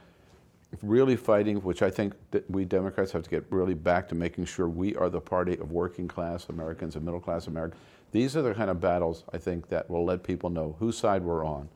really 0.82 1.16
fighting, 1.16 1.58
which 1.58 1.82
I 1.82 1.90
think 1.90 2.14
that 2.32 2.50
we 2.50 2.66
Democrats 2.66 3.12
have 3.14 3.24
to 3.24 3.30
get 3.30 3.46
really 3.50 3.74
back 3.74 4.08
to 4.10 4.16
making 4.16 4.46
sure 4.46 4.68
we 4.68 4.96
are 4.96 5.10
the 5.10 5.22
party 5.22 5.58
of 5.58 5.72
working 5.72 6.08
class 6.08 6.50
Americans 6.50 6.96
and 6.96 7.06
middle 7.06 7.20
class 7.20 7.48
Americans. 7.48 7.82
These 8.12 8.36
are 8.36 8.42
the 8.42 8.54
kind 8.54 8.70
of 8.70 8.80
battles 8.80 9.24
I 9.34 9.38
think 9.38 9.70
that 9.70 9.90
will 9.90 10.06
let 10.06 10.24
people 10.24 10.50
know 10.50 10.76
whose 10.80 10.98
side 10.98 11.24
we're 11.24 11.46
on. 11.46 11.70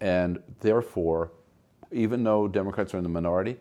And 0.00 0.42
therefore, 0.60 1.30
even 1.90 2.24
though 2.24 2.48
Democrats 2.48 2.94
are 2.94 2.98
in 2.98 3.02
the 3.02 3.08
minority, 3.08 3.56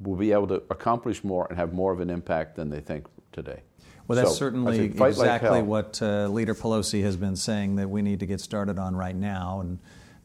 we'll 0.00 0.16
be 0.16 0.32
able 0.32 0.46
to 0.48 0.62
accomplish 0.70 1.24
more 1.24 1.46
and 1.48 1.58
have 1.58 1.72
more 1.72 1.92
of 1.92 2.00
an 2.00 2.10
impact 2.10 2.56
than 2.56 2.70
they 2.70 2.80
think 2.80 3.06
today. 3.32 3.62
Well, 4.06 4.16
that's 4.16 4.30
so, 4.30 4.36
certainly 4.36 4.80
exactly 4.80 5.48
like 5.48 5.64
what 5.64 6.00
uh, 6.00 6.28
Leader 6.28 6.54
Pelosi 6.54 7.02
has 7.02 7.16
been 7.16 7.34
saying 7.34 7.76
that 7.76 7.88
we 7.88 8.02
need 8.02 8.20
to 8.20 8.26
get 8.26 8.40
started 8.40 8.78
on 8.78 8.94
right 8.94 9.16
now. 9.16 9.60
And 9.60 9.78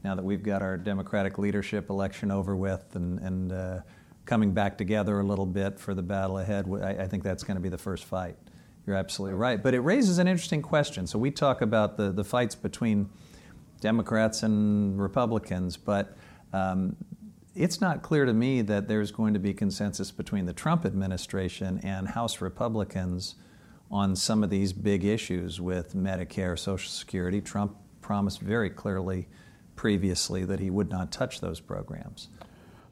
now 0.04 0.14
that 0.14 0.24
we've 0.24 0.42
got 0.42 0.62
our 0.62 0.76
Democratic 0.76 1.38
leadership 1.38 1.90
election 1.90 2.30
over 2.30 2.56
with 2.56 2.84
and, 2.94 3.18
and 3.20 3.52
uh, 3.52 3.80
coming 4.24 4.52
back 4.52 4.76
together 4.78 5.20
a 5.20 5.22
little 5.22 5.46
bit 5.46 5.78
for 5.78 5.94
the 5.94 6.02
battle 6.02 6.38
ahead, 6.38 6.66
I, 6.82 7.04
I 7.04 7.06
think 7.06 7.22
that's 7.22 7.44
going 7.44 7.56
to 7.56 7.60
be 7.60 7.68
the 7.68 7.78
first 7.78 8.04
fight. 8.04 8.36
You're 8.86 8.96
absolutely 8.96 9.38
right. 9.38 9.62
But 9.62 9.74
it 9.74 9.80
raises 9.80 10.18
an 10.18 10.26
interesting 10.26 10.62
question. 10.62 11.06
So 11.06 11.18
we 11.18 11.30
talk 11.30 11.60
about 11.60 11.96
the, 11.96 12.10
the 12.10 12.24
fights 12.24 12.54
between 12.54 13.10
Democrats 13.80 14.42
and 14.42 15.00
Republicans, 15.00 15.76
but 15.76 16.16
um, 16.52 16.96
it's 17.54 17.80
not 17.80 18.02
clear 18.02 18.24
to 18.24 18.32
me 18.32 18.62
that 18.62 18.88
there's 18.88 19.12
going 19.12 19.34
to 19.34 19.40
be 19.40 19.54
consensus 19.54 20.10
between 20.10 20.46
the 20.46 20.52
Trump 20.52 20.84
administration 20.84 21.80
and 21.82 22.08
House 22.08 22.40
Republicans 22.40 23.36
on 23.90 24.16
some 24.16 24.42
of 24.42 24.50
these 24.50 24.72
big 24.72 25.04
issues 25.04 25.60
with 25.60 25.94
Medicare, 25.94 26.58
Social 26.58 26.90
Security. 26.90 27.40
Trump 27.40 27.76
promised 28.00 28.40
very 28.40 28.70
clearly 28.70 29.28
previously 29.82 30.44
that 30.44 30.60
he 30.60 30.70
would 30.70 30.88
not 30.88 31.10
touch 31.10 31.40
those 31.40 31.58
programs. 31.58 32.28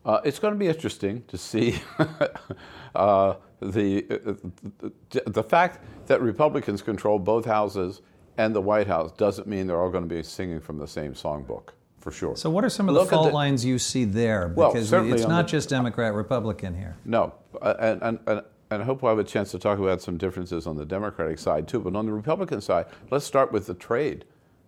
Uh, 0.04 0.20
it's 0.25 0.40
going 0.40 0.52
to 0.52 0.59
be 0.59 0.66
interesting 0.66 1.23
to 1.28 1.38
see 1.38 1.80
uh, 2.97 3.35
the, 3.61 4.04
uh, 4.11 5.20
the 5.25 5.42
fact 5.44 5.85
that 6.09 6.20
Republicans 6.20 6.82
control 6.82 7.20
both 7.20 7.44
houses 7.44 8.02
and 8.38 8.56
the 8.56 8.61
White 8.61 8.88
House 8.88 9.12
doesn't 9.12 9.47
mean 9.47 9.68
they're 9.68 9.80
all 9.80 9.90
going 9.90 10.02
to 10.02 10.12
be 10.12 10.20
singing 10.25 10.59
from 10.59 10.78
the 10.78 10.88
same 10.88 11.14
songbook 11.14 11.68
for 12.00 12.11
sure. 12.11 12.35
So, 12.35 12.50
what 12.50 12.64
are 12.64 12.68
some 12.68 12.88
of 12.88 12.97
Look 12.97 13.04
the 13.04 13.14
fault 13.14 13.28
the, 13.28 13.35
lines 13.35 13.64
you 13.64 13.78
see 13.78 14.04
there? 14.04 14.49
Because 14.49 14.90
well, 14.90 15.12
it's 15.12 15.28
not 15.28 15.47
the, 15.47 15.52
just 15.52 15.68
Democrat 15.68 16.12
Republican 16.12 16.75
here. 16.75 16.97
No, 17.04 17.35
uh, 17.62 17.75
and, 17.78 18.02
and, 18.02 18.18
and, 18.26 18.42
and 18.73 18.82
I 18.82 18.85
hope 18.85 19.02
we'll 19.02 19.14
have 19.14 19.25
a 19.25 19.30
chance 19.30 19.52
to 19.52 19.61
talk 19.61 19.78
about 19.78 20.02
some 20.02 20.18
differences 20.18 20.66
on 20.66 20.76
the 20.76 20.87
Democratic 20.87 21.38
side 21.38 21.68
too. 21.68 21.78
But 21.78 21.94
on 21.94 22.06
the 22.06 22.12
Republican 22.12 22.61
side, 22.61 22.87
let's 23.12 23.25
start 23.25 23.52
with 23.52 23.66
the 23.66 23.75
trade 23.75 24.25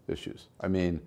issues. 0.06 0.46
I 0.60 0.68
mean, 0.68 1.00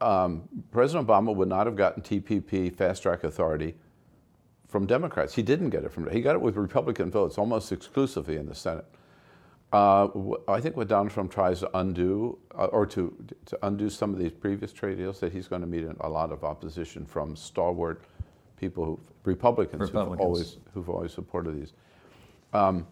um, 0.00 0.48
President 0.70 1.06
Obama 1.06 1.34
would 1.34 1.48
not 1.48 1.66
have 1.66 1.76
gotten 1.76 2.02
TPP 2.02 2.74
fast 2.74 3.02
track 3.02 3.24
authority 3.24 3.74
from 4.68 4.86
Democrats. 4.86 5.34
He 5.34 5.42
didn't 5.42 5.70
get 5.70 5.84
it 5.84 5.92
from. 5.92 6.10
He 6.10 6.20
got 6.20 6.34
it 6.34 6.40
with 6.40 6.56
Republican 6.56 7.10
votes, 7.10 7.38
almost 7.38 7.72
exclusively 7.72 8.36
in 8.36 8.46
the 8.46 8.54
Senate. 8.54 8.84
Uh, 9.72 10.08
I 10.48 10.60
think 10.60 10.76
what 10.76 10.88
Donald 10.88 11.10
Trump 11.10 11.30
tries 11.30 11.60
to 11.60 11.78
undo, 11.78 12.38
uh, 12.56 12.66
or 12.66 12.86
to, 12.86 13.14
to 13.46 13.58
undo 13.66 13.90
some 13.90 14.14
of 14.14 14.18
these 14.18 14.32
previous 14.32 14.72
trade 14.72 14.96
deals, 14.96 15.20
that 15.20 15.32
he's 15.32 15.46
going 15.46 15.60
to 15.60 15.66
meet 15.66 15.86
a 16.00 16.08
lot 16.08 16.32
of 16.32 16.42
opposition 16.42 17.04
from 17.04 17.36
stalwart 17.36 18.02
people, 18.58 18.84
who, 18.84 19.00
Republicans, 19.24 19.80
Republicans. 19.80 20.18
Who've, 20.18 20.26
always, 20.26 20.56
who've 20.72 20.88
always 20.88 21.12
supported 21.12 21.60
these. 21.60 21.72
Um, 22.54 22.86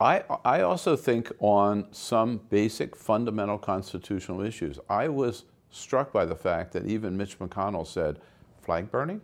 I, 0.00 0.24
I 0.44 0.60
also 0.62 0.96
think 0.96 1.30
on 1.38 1.86
some 1.92 2.40
basic 2.50 2.96
fundamental 2.96 3.56
constitutional 3.56 4.42
issues, 4.42 4.78
I 4.90 5.08
was 5.08 5.44
struck 5.70 6.12
by 6.12 6.24
the 6.24 6.36
fact 6.36 6.72
that 6.72 6.86
even 6.86 7.16
Mitch 7.16 7.38
McConnell 7.38 7.86
said, 7.86 8.20
flag 8.62 8.90
burning? 8.90 9.20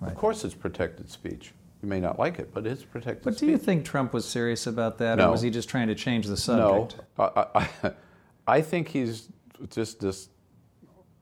Right. 0.00 0.10
Of 0.10 0.16
course 0.16 0.44
it's 0.44 0.54
protected 0.54 1.10
speech. 1.10 1.52
You 1.82 1.88
may 1.88 2.00
not 2.00 2.18
like 2.18 2.38
it, 2.38 2.52
but 2.52 2.66
it's 2.66 2.84
protected 2.84 3.24
But 3.24 3.38
do 3.38 3.46
you 3.46 3.56
think 3.56 3.84
Trump 3.84 4.12
was 4.12 4.28
serious 4.28 4.66
about 4.66 4.98
that, 4.98 5.18
no. 5.18 5.28
or 5.28 5.30
was 5.32 5.40
he 5.40 5.50
just 5.50 5.68
trying 5.68 5.88
to 5.88 5.94
change 5.94 6.26
the 6.26 6.36
subject? 6.36 7.02
No. 7.18 7.32
I, 7.36 7.46
I, 7.84 7.92
I 8.46 8.60
think 8.60 8.88
he's 8.88 9.28
just 9.70 10.00
this 10.00 10.28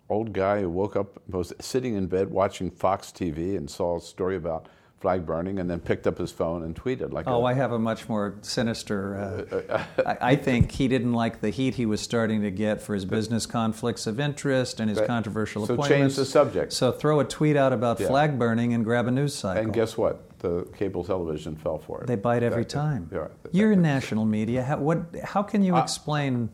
old 0.09 0.33
guy 0.33 0.63
who 0.63 0.71
woke 0.71 0.97
up, 0.97 1.21
was 1.29 1.53
sitting 1.61 1.95
in 1.95 2.07
bed 2.07 2.31
watching 2.31 2.71
Fox 2.71 3.09
TV 3.13 3.57
and 3.57 3.71
saw 3.71 3.99
a 3.99 4.01
story 4.01 4.37
about 4.37 4.69
flag 5.01 5.25
burning 5.25 5.61
and 5.61 5.71
then 5.71 5.79
picked 5.79 6.07
up 6.07 6.19
his 6.19 6.33
phone 6.33 6.65
and 6.65 6.75
tweeted 6.75 7.13
like 7.13 7.29
oh 7.29 7.43
a, 7.43 7.45
I 7.45 7.53
have 7.53 7.71
a 7.71 7.79
much 7.79 8.09
more 8.09 8.35
sinister 8.43 9.17
uh, 9.17 9.85
I, 10.07 10.33
I, 10.33 10.37
think 10.37 10.73
he 10.73 10.89
didn't 10.89 11.13
like 11.13 11.41
the 11.41 11.51
heat 11.51 11.77
he 11.77 11.87
was 11.87 12.01
starting 12.01 12.43
to 12.43 12.51
get 12.51 12.83
for 12.83 12.95
his 12.95 13.05
business 13.05 13.47
conflicts 13.47 14.09
of 14.09 14.19
interest 14.19 14.81
and 14.81 14.91
his 14.91 15.01
controversial 15.01 15.67
so 15.67 15.75
appointments. 15.75 16.17
change 16.17 16.17
the 16.17 16.25
subject. 16.25 16.73
So 16.73 16.91
throw 16.91 17.21
a 17.21 17.25
tweet 17.25 17.57
out 17.57 17.73
about 17.73 18.01
yeah. 18.01 18.09
flag 18.09 18.39
burning 18.39 18.73
and 18.75 18.85
grab 18.85 19.07
a 19.07 19.11
news 19.11 19.35
cycle. 19.35 19.63
And 19.63 19.73
guess 19.73 19.97
what? 19.97 20.39
The 20.41 20.69
cable 20.77 21.05
television 21.05 21.57
fell 21.57 21.79
for 21.79 22.03
it. 22.03 22.07
They 22.07 22.17
bite 22.17 22.43
every 22.43 22.63
that, 22.63 22.69
time. 22.69 23.09
That, 23.11 23.31
you're 23.53 23.73
in 23.73 23.83
national 23.83 24.25
media. 24.25 24.63
How, 24.63 24.79
what, 24.79 25.15
how 25.23 25.43
can 25.43 25.63
you 25.63 25.77
uh, 25.77 25.83
explain 25.83 26.49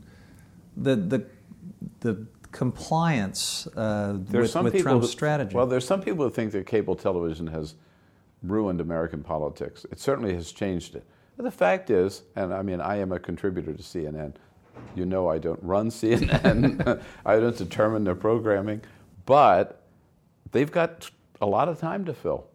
the, 0.77 0.97
the, 0.97 1.27
the 2.01 2.27
compliance 2.53 3.67
uh, 3.77 4.19
with, 4.31 4.55
with 4.55 4.83
Trump's 4.83 5.07
who, 5.07 5.13
strategy? 5.13 5.57
well 5.57 5.67
there's 5.67 5.85
some 5.85 6.01
people 6.01 6.25
who 6.25 6.31
think 6.31 6.53
that 6.53 6.67
cable 6.67 6.95
television 6.95 7.49
has 7.49 7.75
ruined 8.45 8.81
American 8.81 9.23
politics. 9.23 9.87
It 9.91 9.99
certainly 9.99 10.35
has 10.35 10.53
changed 10.53 10.95
it. 10.95 11.05
But 11.37 11.45
the 11.45 11.51
fact 11.51 11.91
is, 11.91 12.23
and 12.37 12.55
I 12.55 12.63
mean, 12.63 12.81
I 12.81 12.97
am 12.99 13.13
a 13.13 13.19
contributor 13.19 13.73
to 13.73 13.83
CNN. 13.83 14.35
You 14.95 15.07
know, 15.07 15.29
I 15.29 15.39
don't 15.39 15.63
run 15.63 15.89
CNN, 15.89 17.01
I 17.27 17.37
don't 17.41 17.57
determine 17.57 18.05
their 18.05 18.15
programming, 18.15 18.83
but 19.25 19.83
they've 20.53 20.71
got 20.71 21.11
a 21.41 21.47
lot 21.47 21.69
of 21.69 21.79
time 21.79 22.05
to 22.05 22.15
fill. 22.15 22.47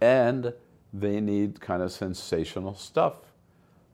And 0.00 0.52
they 0.92 1.20
need 1.20 1.60
kind 1.60 1.82
of 1.82 1.92
sensational 1.92 2.74
stuff 2.74 3.14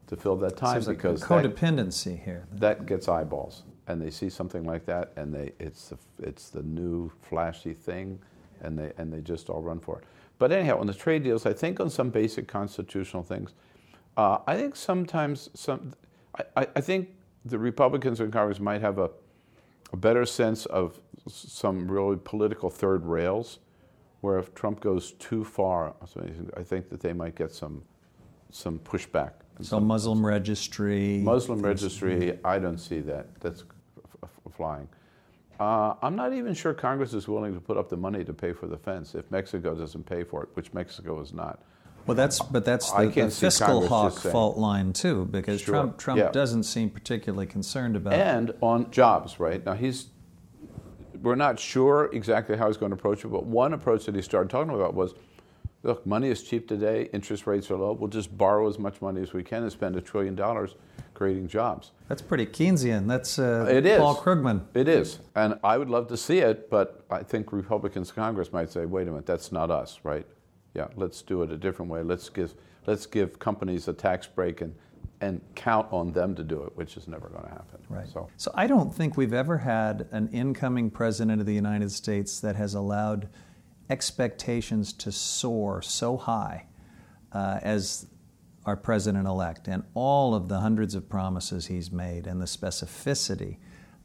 to 0.09 0.17
fill 0.17 0.37
that 0.37 0.57
time 0.57 0.83
so 0.83 0.93
because 0.93 1.23
codependency 1.23 2.17
that, 2.17 2.25
here. 2.25 2.47
That 2.53 2.87
gets 2.87 3.09
eyeballs, 3.09 3.63
and 3.87 4.01
they 4.01 4.11
see 4.11 4.29
something 4.29 4.65
like 4.65 4.85
that, 4.87 5.13
and 5.17 5.33
they 5.33 5.53
it's 5.59 5.89
the, 5.89 5.99
it's 6.23 6.51
the 6.51 6.63
new 6.63 7.11
flashy 7.23 7.73
thing, 7.73 8.19
and 8.61 8.79
they 8.79 8.93
and 8.99 9.13
they 9.13 9.21
just 9.21 9.49
all 9.49 9.63
run 9.63 9.81
for 9.81 9.99
it. 9.99 10.05
But 10.43 10.51
anyhow, 10.51 10.81
on 10.81 10.89
the 10.89 10.93
trade 10.93 11.23
deals, 11.23 11.47
I 11.47 11.53
think 11.53 11.79
on 11.79 11.89
some 11.89 12.11
basic 12.11 12.49
constitutional 12.49 13.23
things, 13.23 13.55
uh, 14.17 14.39
I 14.45 14.57
think 14.57 14.75
sometimes 14.75 15.49
some, 15.55 15.93
I, 16.57 16.67
I, 16.75 16.81
think 16.81 17.11
the 17.45 17.61
Republicans 17.61 18.19
in 18.19 18.33
Congress 18.33 18.59
might 18.59 18.81
have 18.81 18.99
a, 18.99 19.09
a 19.93 19.97
better 19.97 20.27
sense 20.27 20.67
of 20.67 20.99
some 21.29 21.89
really 21.89 22.17
political 22.17 22.71
third 22.71 23.07
rails, 23.07 23.61
where 24.21 24.37
if 24.41 24.53
Trump 24.53 24.81
goes 24.81 25.13
too 25.13 25.45
far, 25.45 25.95
I 26.57 26.65
think 26.65 26.89
that 26.89 26.99
they 26.99 27.13
might 27.13 27.37
get 27.37 27.53
some 27.53 27.85
some 28.51 28.81
pushback. 28.81 29.35
So 29.61 29.79
Muslim 29.79 30.27
registry. 30.27 31.19
Muslim 31.19 31.63
registry, 31.63 32.37
I 32.45 32.59
don't 32.59 32.79
see 32.79 32.99
that. 33.03 33.41
That's 33.41 33.63
flying. 34.57 34.89
Uh, 35.63 35.95
I'm 36.03 36.17
not 36.17 36.33
even 36.33 36.55
sure 36.55 36.75
Congress 36.75 37.15
is 37.15 37.29
willing 37.29 37.55
to 37.55 37.61
put 37.61 37.77
up 37.77 37.89
the 37.89 37.97
money 37.97 38.25
to 38.25 38.33
pay 38.33 38.53
for 38.53 38.67
the 38.67 38.77
fence 38.77 39.15
if 39.15 39.31
Mexico 39.31 39.77
doesn't 39.77 40.05
pay 40.05 40.25
for 40.25 40.43
it, 40.43 40.49
which 40.55 40.73
Mexico 40.73 41.21
is 41.21 41.33
not. 41.33 41.63
Well, 42.05 42.17
that's 42.17 42.41
but 42.41 42.65
that's 42.65 42.91
the, 42.91 43.07
the 43.07 43.31
fiscal 43.31 43.87
hawk 43.87 44.15
fault 44.15 44.59
line 44.59 44.93
too, 44.93 45.25
because 45.27 45.61
sure. 45.61 45.75
Trump 45.75 45.99
Trump 45.99 46.19
yeah. 46.19 46.33
doesn't 46.33 46.65
seem 46.65 46.91
particularly 46.91 47.47
concerned 47.47 47.95
about. 47.95 48.15
And 48.15 48.53
on 48.61 48.91
jobs, 48.91 49.39
right 49.39 49.65
now 49.65 49.75
he's. 49.75 50.09
We're 51.21 51.37
not 51.37 51.61
sure 51.61 52.11
exactly 52.13 52.57
how 52.57 52.67
he's 52.67 52.77
going 52.77 52.91
to 52.91 52.97
approach 52.97 53.25
it, 53.25 53.29
but 53.29 53.47
one 53.47 53.73
approach 53.73 54.07
that 54.07 54.17
he 54.17 54.23
started 54.23 54.51
talking 54.51 54.75
about 54.75 54.95
was, 54.95 55.15
look, 55.85 56.05
money 56.05 56.29
is 56.29 56.43
cheap 56.43 56.67
today, 56.67 57.09
interest 57.13 57.47
rates 57.47 57.71
are 57.71 57.77
low. 57.77 57.93
We'll 57.93 58.11
just 58.11 58.37
borrow 58.37 58.69
as 58.69 58.81
much 58.81 59.01
money 59.01 59.23
as 59.23 59.33
we 59.33 59.45
can 59.45 59.63
and 59.63 59.71
spend 59.71 59.95
a 59.95 60.01
trillion 60.01 60.35
dollars 60.35 60.75
creating 61.15 61.49
jobs. 61.49 61.93
That's 62.09 62.23
pretty 62.23 62.47
Keynesian. 62.47 63.07
That's 63.07 63.39
uh, 63.39 63.67
it 63.71 63.87
is. 63.87 63.99
Paul 63.99 64.17
Krugman. 64.17 64.65
It 64.75 64.89
is. 64.89 65.19
And 65.35 65.59
I 65.65 65.79
would 65.79 65.89
love 65.89 66.09
to 66.09 66.17
see 66.17 66.39
it, 66.39 66.69
but 66.71 67.05
I 67.11 67.23
think 67.23 67.53
Republicans 67.53 68.11
in 68.11 68.15
Congress 68.15 68.53
might 68.53 68.71
say, 68.71 68.87
wait 68.87 69.09
a 69.09 69.11
minute, 69.11 69.27
that's 69.27 69.53
not 69.53 69.71
us, 69.71 70.01
right? 70.03 70.27
Yeah, 70.75 70.89
let's 70.97 71.23
do 71.23 71.43
it 71.43 71.51
a 71.51 71.57
different 71.57 71.91
way. 71.91 72.03
Let's 72.03 72.29
give, 72.29 72.55
let's 72.87 73.07
give 73.07 73.39
companies 73.39 73.89
a 73.89 73.93
tax 73.93 74.27
break 74.27 74.61
and, 74.61 74.75
and 75.21 75.41
count 75.55 75.87
on 75.93 76.13
them 76.13 76.35
to 76.35 76.43
do 76.43 76.63
it, 76.63 76.77
which 76.77 76.97
is 76.97 77.07
never 77.09 77.29
going 77.29 77.45
to 77.45 77.51
happen. 77.51 77.81
Right. 77.89 78.09
So. 78.09 78.29
so 78.37 78.51
I 78.55 78.67
don't 78.67 78.93
think 78.93 79.17
we've 79.17 79.35
ever 79.35 79.59
had 79.59 80.09
an 80.11 80.29
incoming 80.33 80.91
president 80.91 81.41
of 81.41 81.47
the 81.47 81.55
United 81.55 81.93
States 81.93 82.41
that 82.41 82.57
has 82.57 82.75
allowed 82.75 83.29
expectations 83.91 84.93
to 84.95 85.13
soar 85.13 85.83
so 85.83 86.17
high 86.17 86.67
uh, 87.33 87.59
as 87.63 88.07
our 88.65 88.77
president 88.77 89.27
elect 89.27 89.69
and 89.69 89.83
all 89.95 90.35
of 90.35 90.49
the 90.49 90.61
hundreds 90.61 90.95
of 90.95 91.09
promises 91.09 91.67
he's 91.67 91.91
made 91.91 92.27
and 92.27 92.41
the 92.41 92.47
specificity 92.47 93.57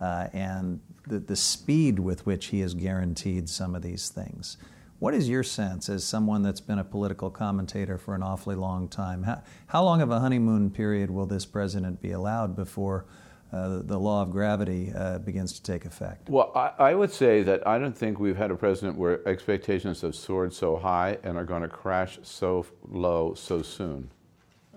uh, 0.02 0.28
and 0.34 0.80
the, 1.08 1.20
the 1.20 1.36
speed 1.36 2.00
with 2.00 2.26
which 2.26 2.48
he 2.48 2.60
has 2.62 2.74
guaranteed 2.74 3.50
some 3.50 3.76
of 3.76 3.82
these 3.82 4.10
things. 4.10 4.58
What 5.00 5.14
is 5.14 5.30
your 5.30 5.44
sense 5.44 5.90
as 5.90 6.04
someone 6.04 6.42
that's 6.42 6.62
been 6.62 6.80
a 6.80 6.84
political 6.84 7.30
commentator 7.30 8.00
for 8.00 8.16
an 8.16 8.24
awfully 8.24 8.56
long 8.56 8.88
time? 8.88 9.24
How, 9.24 9.44
how 9.68 9.84
long 9.84 10.02
of 10.02 10.10
a 10.10 10.20
honeymoon 10.20 10.72
period 10.72 11.12
will 11.12 11.28
this 11.28 11.46
president 11.46 12.02
be 12.02 12.12
allowed 12.12 12.56
before 12.56 13.06
uh, 13.54 13.82
the 13.84 13.98
law 13.98 14.24
of 14.24 14.32
gravity 14.32 14.92
uh, 14.96 15.20
begins 15.20 15.54
to 15.54 15.64
take 15.64 15.86
effect? 15.86 16.30
Well, 16.30 16.52
I, 16.56 16.90
I, 16.90 16.94
would 16.96 17.14
say 17.14 17.44
that 17.44 17.66
I 17.66 17.80
don't 17.80 17.98
think 17.98 18.20
we've 18.20 18.36
had 18.36 18.52
a 18.52 18.56
president 18.56 18.98
where 18.98 19.26
expectations 19.28 20.02
have 20.02 20.16
soared 20.16 20.52
so 20.52 20.76
high 20.76 21.18
and 21.24 21.38
are 21.38 21.46
going 21.46 21.62
to 21.62 21.70
crash 21.70 22.20
so 22.24 22.66
low 22.90 23.36
so 23.36 23.62
soon 23.62 24.10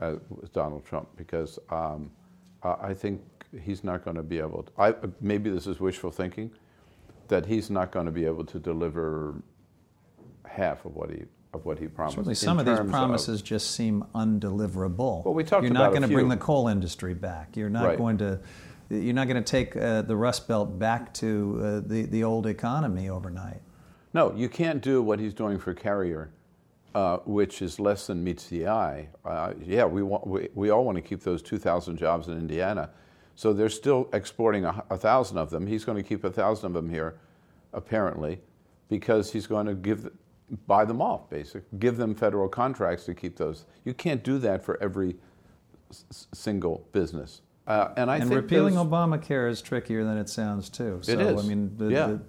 uh, 0.01 0.17
with 0.31 0.53
Donald 0.53 0.85
Trump 0.85 1.09
because 1.17 1.59
um, 1.71 2.11
I 2.63 2.95
think 2.95 3.21
he's 3.63 3.85
not 3.85 4.05
going 4.05 4.17
to 4.17 4.23
be 4.23 4.39
able 4.39 4.65
to. 4.65 4.73
I, 4.79 4.95
maybe 5.21 5.51
this 5.51 5.67
is 5.67 5.81
wishful 5.81 6.11
thinking, 6.11 6.51
that 7.29 7.47
he's 7.47 7.71
not 7.71 7.91
going 7.91 8.07
to 8.07 8.13
be 8.13 8.25
able 8.25 8.45
to 8.45 8.59
deliver 8.59 9.35
half 10.47 10.85
of 10.85 10.95
what 10.95 11.11
he 11.11 11.25
of 11.53 11.65
what 11.65 11.79
he 11.79 11.89
promised. 11.89 12.17
Certainly, 12.17 12.35
some 12.37 12.59
of 12.59 12.67
these 12.67 12.79
promises 12.91 13.41
of, 13.41 13.47
just 13.47 13.73
seem 13.73 14.05
undeliverable. 14.15 15.25
Well, 15.25 15.35
we 15.35 15.43
talked 15.43 15.65
You're 15.65 15.73
not 15.73 15.91
going 15.91 16.03
to 16.03 16.09
bring 16.09 16.29
the 16.29 16.37
coal 16.37 16.69
industry 16.69 17.15
back. 17.15 17.57
You're 17.57 17.71
not 17.71 17.85
right. 17.85 17.99
going 17.99 18.19
to. 18.19 18.41
You're 18.89 19.15
not 19.15 19.29
going 19.29 19.43
to 19.43 19.49
take 19.49 19.77
uh, 19.77 20.03
the 20.03 20.17
Rust 20.17 20.49
Belt 20.49 20.79
back 20.79 21.15
to 21.15 21.61
uh, 21.63 21.89
the 21.89 22.03
the 22.07 22.25
old 22.25 22.47
economy 22.47 23.09
overnight. 23.09 23.63
No, 24.13 24.35
you 24.35 24.49
can't 24.49 24.83
do 24.83 25.03
what 25.03 25.21
he's 25.21 25.33
doing 25.33 25.59
for 25.59 25.73
Carrier 25.73 26.31
uh, 26.95 27.19
which 27.19 27.63
is 27.63 27.79
less 27.79 28.07
than 28.07 28.23
meets 28.23 28.49
the 28.49 28.67
eye. 28.67 29.09
Uh, 29.25 29.53
yeah, 29.65 29.85
we, 29.85 30.03
want, 30.03 30.27
we, 30.27 30.49
we 30.55 30.71
all 30.71 30.85
want 30.85 30.97
to 30.97 31.03
keep 31.03 31.23
those 31.23 31.43
2,000 31.43 31.97
jobs 31.97 32.29
in 32.29 32.35
Indiana. 32.37 32.91
So 33.37 33.53
they're 33.53 33.69
still 33.69 34.09
exporting 34.13 34.65
a, 34.65 34.85
a 34.91 34.97
thousand 34.97 35.39
of 35.39 35.51
them. 35.51 35.67
He's 35.67 35.85
going 35.85 35.97
to 35.97 36.03
keep 36.03 36.25
a 36.25 36.31
thousand 36.31 36.67
of 36.67 36.73
them 36.75 36.91
here, 36.91 37.17
apparently, 37.73 38.41
because 38.89 39.33
he's 39.33 39.47
going 39.47 39.67
to 39.67 39.75
give 39.75 40.11
buy 40.67 40.85
them 40.85 41.01
off, 41.01 41.31
basically. 41.31 41.63
Give 41.79 41.97
them 41.97 42.13
federal 42.13 42.49
contracts 42.49 43.05
to 43.05 43.15
keep 43.15 43.37
those. 43.37 43.67
You 43.85 43.95
can't 43.95 44.25
do 44.25 44.39
that 44.39 44.65
for 44.65 44.83
every 44.83 45.15
s- 45.91 46.27
single 46.35 46.85
business. 46.93 47.43
Uh, 47.69 47.91
and 47.97 48.11
I 48.11 48.17
and 48.17 48.25
think 48.29 48.35
repealing 48.43 48.75
those- 48.75 48.87
Obamacare 48.87 49.49
is 49.49 49.63
trickier 49.63 50.03
than 50.05 50.19
it 50.19 50.29
sounds 50.29 50.69
too. 50.69 50.99
So, 51.03 51.13
It 51.13 51.21
is. 51.21 51.45
I 51.45 51.47
mean, 51.47 51.73
the, 51.77 51.87
Yeah. 51.87 52.07
the, 52.09 52.21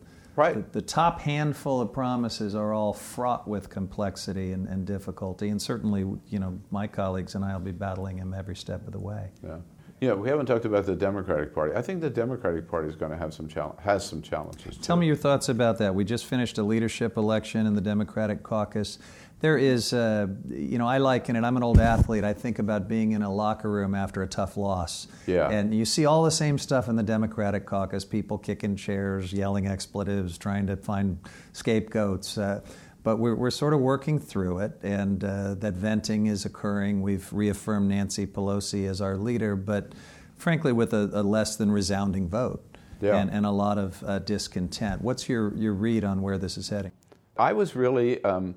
Right. 0.41 0.71
the, 0.71 0.79
the 0.79 0.86
top 0.86 1.21
handful 1.21 1.81
of 1.81 1.93
promises 1.93 2.55
are 2.55 2.74
all 2.74 2.93
fraught 2.93 3.48
with 3.48 3.69
complexity 3.69 4.51
and, 4.51 4.67
and 4.67 4.86
difficulty, 4.86 5.50
and 5.50 5.62
certainly, 5.62 6.01
you 6.27 6.39
know, 6.39 6.60
my 6.71 6.88
colleagues 6.88 7.36
and 7.36 7.45
I 7.45 7.53
will 7.53 7.62
be 7.62 7.71
battling 7.71 8.17
them 8.17 8.33
every 8.33 8.55
step 8.55 8.86
of 8.88 8.93
the 8.93 9.00
way. 9.00 9.29
Yeah. 9.43 9.57
Yeah, 10.01 10.13
we 10.13 10.29
haven't 10.29 10.48
talked 10.48 10.65
about 10.65 10.88
the 10.88 10.95
Democratic 10.95 11.53
Party. 11.53 11.75
I 11.75 11.83
think 11.83 12.01
the 12.01 12.10
Democratic 12.10 12.67
Party 12.67 12.89
is 12.89 12.95
going 12.95 13.12
to 13.12 13.17
have 13.17 13.36
some 13.36 13.48
challenge, 13.48 13.77
has 13.81 14.03
some 14.03 14.24
challenges. 14.24 14.77
Tell 14.77 14.95
too. 14.95 15.01
me 15.01 15.05
your 15.05 15.15
thoughts 15.15 15.48
about 15.48 15.77
that. 15.77 15.93
We 15.93 16.03
just 16.03 16.25
finished 16.25 16.57
a 16.57 16.63
leadership 16.63 17.17
election 17.17 17.67
in 17.67 17.75
the 17.75 17.81
Democratic 17.81 18.41
caucus. 18.41 18.98
There 19.41 19.57
is, 19.57 19.91
uh, 19.91 20.27
you 20.50 20.77
know, 20.77 20.88
I 20.88 21.00
liken 21.00 21.36
it. 21.36 21.43
I'm 21.43 21.57
an 21.57 21.63
old 21.63 21.79
athlete. 21.79 22.24
I 22.24 22.33
think 22.33 22.60
about 22.60 22.88
being 22.88 23.13
in 23.13 23.24
a 23.24 23.33
locker 23.33 23.69
room 23.69 23.95
after 23.95 24.21
a 24.21 24.27
tough 24.27 24.55
loss. 24.55 25.07
Yeah. 25.25 25.50
And 25.50 25.74
you 25.74 25.83
see 25.83 26.05
all 26.05 26.24
the 26.24 26.31
same 26.31 26.60
stuff 26.60 26.88
in 26.88 26.95
the 26.95 27.03
Democratic 27.03 27.65
caucus 27.65 28.05
people 28.05 28.38
kicking 28.38 28.75
chairs, 28.75 29.33
yelling 29.33 29.65
expletives, 29.67 30.38
trying 30.38 30.67
to 30.67 30.77
find 30.77 31.17
scapegoats. 31.53 32.38
Uh, 32.38 32.62
but 33.03 33.17
we're, 33.17 33.33
we're 33.33 33.50
sort 33.50 33.74
of 33.74 33.79
working 33.79 34.19
through 34.19 34.60
it, 34.60 34.74
and 34.83 35.24
uh, 35.24 35.55
that 35.55 35.74
venting 35.74 36.27
is 36.27 36.45
occurring. 36.45 37.01
We've 37.01 37.27
reaffirmed 37.33 37.89
Nancy 37.89 38.27
Pelosi 38.27 38.88
as 38.88 39.01
our 39.01 39.17
leader, 39.17 39.55
but 39.55 39.93
frankly, 40.38 40.71
with 40.71 40.93
a, 40.93 41.10
a 41.13 41.24
less 41.24 41.55
than 41.55 41.71
resounding 41.71 42.29
vote 42.29 42.63
Yeah. 43.01 43.15
and, 43.17 43.31
and 43.31 43.43
a 43.48 43.50
lot 43.51 43.79
of 43.79 44.03
uh, 44.03 44.19
discontent. 44.19 45.01
What's 45.01 45.27
your, 45.27 45.51
your 45.55 45.74
read 45.74 46.03
on 46.03 46.21
where 46.21 46.38
this 46.38 46.57
is 46.60 46.69
heading? 46.69 46.91
I 47.38 47.53
was 47.53 47.75
really 47.75 48.24
um, 48.24 48.53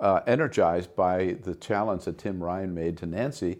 uh, 0.00 0.20
energized 0.26 0.94
by 0.96 1.36
the 1.42 1.54
challenge 1.54 2.04
that 2.04 2.18
Tim 2.18 2.42
Ryan 2.42 2.74
made 2.74 2.96
to 2.98 3.06
Nancy. 3.06 3.58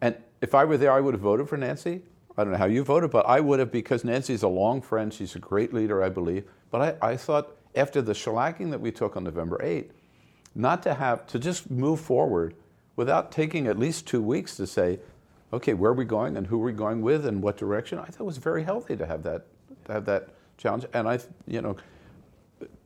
And 0.00 0.16
if 0.40 0.54
I 0.54 0.64
were 0.64 0.78
there, 0.78 0.92
I 0.92 1.00
would 1.00 1.14
have 1.14 1.20
voted 1.20 1.48
for 1.48 1.56
Nancy. 1.56 2.02
I 2.36 2.44
don't 2.44 2.52
know 2.52 2.58
how 2.58 2.66
you 2.66 2.84
voted, 2.84 3.10
but 3.10 3.26
I 3.26 3.40
would 3.40 3.58
have 3.58 3.72
because 3.72 4.04
Nancy's 4.04 4.42
a 4.42 4.48
long 4.48 4.80
friend. 4.80 5.12
She's 5.12 5.34
a 5.34 5.38
great 5.40 5.74
leader, 5.74 6.02
I 6.02 6.08
believe. 6.08 6.44
But 6.70 6.98
I, 7.02 7.10
I 7.10 7.16
thought 7.16 7.56
after 7.74 8.00
the 8.00 8.12
shellacking 8.12 8.70
that 8.70 8.80
we 8.80 8.92
took 8.92 9.16
on 9.16 9.24
November 9.24 9.58
8th, 9.62 9.90
not 10.54 10.82
to 10.84 10.94
have 10.94 11.26
to 11.28 11.38
just 11.38 11.70
move 11.70 12.00
forward 12.00 12.54
without 12.96 13.30
taking 13.30 13.66
at 13.66 13.78
least 13.78 14.06
two 14.06 14.22
weeks 14.22 14.56
to 14.56 14.66
say, 14.66 14.98
okay, 15.52 15.74
where 15.74 15.90
are 15.90 15.94
we 15.94 16.04
going 16.04 16.36
and 16.36 16.46
who 16.46 16.60
are 16.60 16.64
we 16.64 16.72
going 16.72 17.02
with 17.02 17.26
and 17.26 17.42
what 17.42 17.56
direction? 17.56 17.98
I 17.98 18.06
thought 18.06 18.20
it 18.20 18.24
was 18.24 18.38
very 18.38 18.62
healthy 18.62 18.96
to 18.96 19.06
have 19.06 19.22
that 19.24 19.46
to 19.86 19.92
have 19.92 20.04
that 20.06 20.28
challenge. 20.58 20.84
And 20.92 21.08
I, 21.08 21.18
you 21.46 21.62
know, 21.62 21.76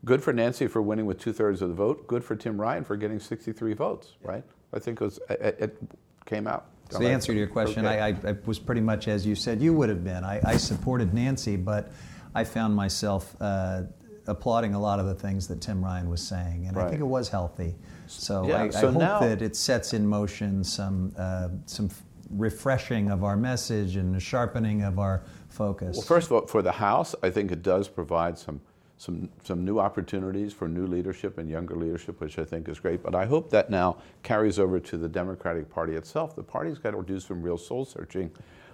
good 0.05 0.23
for 0.23 0.33
Nancy 0.33 0.67
for 0.67 0.83
winning 0.83 1.07
with 1.07 1.19
two 1.19 1.33
thirds 1.33 1.63
of 1.63 1.69
the 1.69 1.75
vote. 1.75 2.07
Good 2.07 2.25
for 2.25 2.37
Tim 2.37 2.61
Ryan 2.61 2.85
for 2.85 2.97
getting 2.97 3.19
63 3.19 3.75
votes. 3.75 4.15
Right? 4.23 4.45
I 4.73 4.79
think 4.79 5.01
it 5.01 5.05
was 5.05 5.19
it, 5.31 5.57
it 5.61 5.79
came 6.27 6.47
out. 6.47 6.67
So 6.91 6.99
the 6.99 7.09
answer 7.09 7.33
to 7.33 7.39
your 7.39 7.49
question, 7.49 7.87
Okay. 7.87 7.99
I, 7.99 8.09
I, 8.09 8.37
was 8.45 8.59
pretty 8.59 8.83
much 8.83 9.09
as 9.09 9.27
you 9.27 9.35
said 9.35 9.61
you 9.61 9.73
would 9.73 9.89
have 9.89 10.05
been. 10.05 10.23
I, 10.23 10.41
I 10.45 10.57
supported 10.57 11.15
Nancy, 11.15 11.57
but 11.57 11.91
I 12.35 12.45
found 12.45 12.75
myself 12.75 13.35
uh, 13.41 13.83
applauding 14.27 14.75
a 14.75 14.81
lot 14.81 15.01
of 15.01 15.07
the 15.07 15.15
things 15.15 15.49
that 15.49 15.61
Tim 15.61 15.83
Ryan 15.83 16.09
was 16.11 16.23
saying, 16.27 16.67
and 16.67 16.77
I 16.77 16.89
think 16.89 17.01
it 17.01 17.07
was 17.07 17.29
healthy. 17.29 17.75
So 18.07 18.47
Yeah, 18.47 18.65
I, 18.65 18.69
so 18.71 18.89
I 18.89 18.93
hope 18.93 19.01
now- 19.01 19.21
that 19.21 19.43
it 19.43 19.57
sets 19.57 19.95
in 19.95 20.07
motion 20.07 20.63
some 20.63 21.15
uh, 21.17 21.49
some 21.67 21.89
refreshing 22.31 23.11
of 23.11 23.23
our 23.23 23.37
message 23.37 23.97
and 23.97 24.17
a 24.17 24.21
sharpening 24.21 24.83
of 24.83 24.99
our 24.99 25.23
focus. 25.49 25.97
Well, 25.97 26.07
first 26.07 26.27
of 26.27 26.33
all, 26.33 26.47
for 26.47 26.63
the 26.63 26.73
House, 26.73 27.15
I 27.23 27.31
think 27.31 27.53
it 27.53 27.63
does 27.63 27.87
provide 27.88 28.38
some, 28.38 28.61
some, 29.05 29.29
some 29.43 29.64
new 29.64 29.79
opportunities 29.79 30.53
for 30.53 30.67
new 30.67 30.87
leadership 30.87 31.37
and 31.37 31.49
younger 31.51 31.77
leadership, 31.77 32.21
which 32.21 32.38
I 32.38 32.45
think 32.45 32.69
is 32.69 32.81
great. 32.81 33.03
But 33.03 33.14
I 33.14 33.27
hope 33.27 33.51
that 33.51 33.69
now 33.69 33.99
carries 34.23 34.59
over 34.59 34.81
to 34.81 34.97
the 34.97 35.09
Democratic 35.09 35.69
Party 35.69 35.95
itself. 35.95 36.35
The 36.35 36.43
party's 36.43 36.79
got 36.79 36.93
to 36.93 37.03
do 37.03 37.21
some 37.21 37.43
real 37.43 37.59
soul 37.59 37.85
searching 37.85 38.31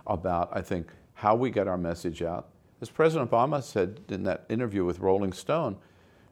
about, 0.07 0.49
I 0.53 0.61
think, 0.61 0.93
how 1.15 1.35
we 1.35 1.51
get 1.51 1.67
our 1.67 1.77
message 1.77 2.23
out. 2.23 2.49
As 2.81 2.89
President 2.89 3.31
Obama 3.31 3.63
said 3.63 4.01
in 4.09 4.23
that 4.23 4.47
interview 4.49 4.85
with 4.85 5.01
Rolling 5.01 5.33
Stone, 5.33 5.77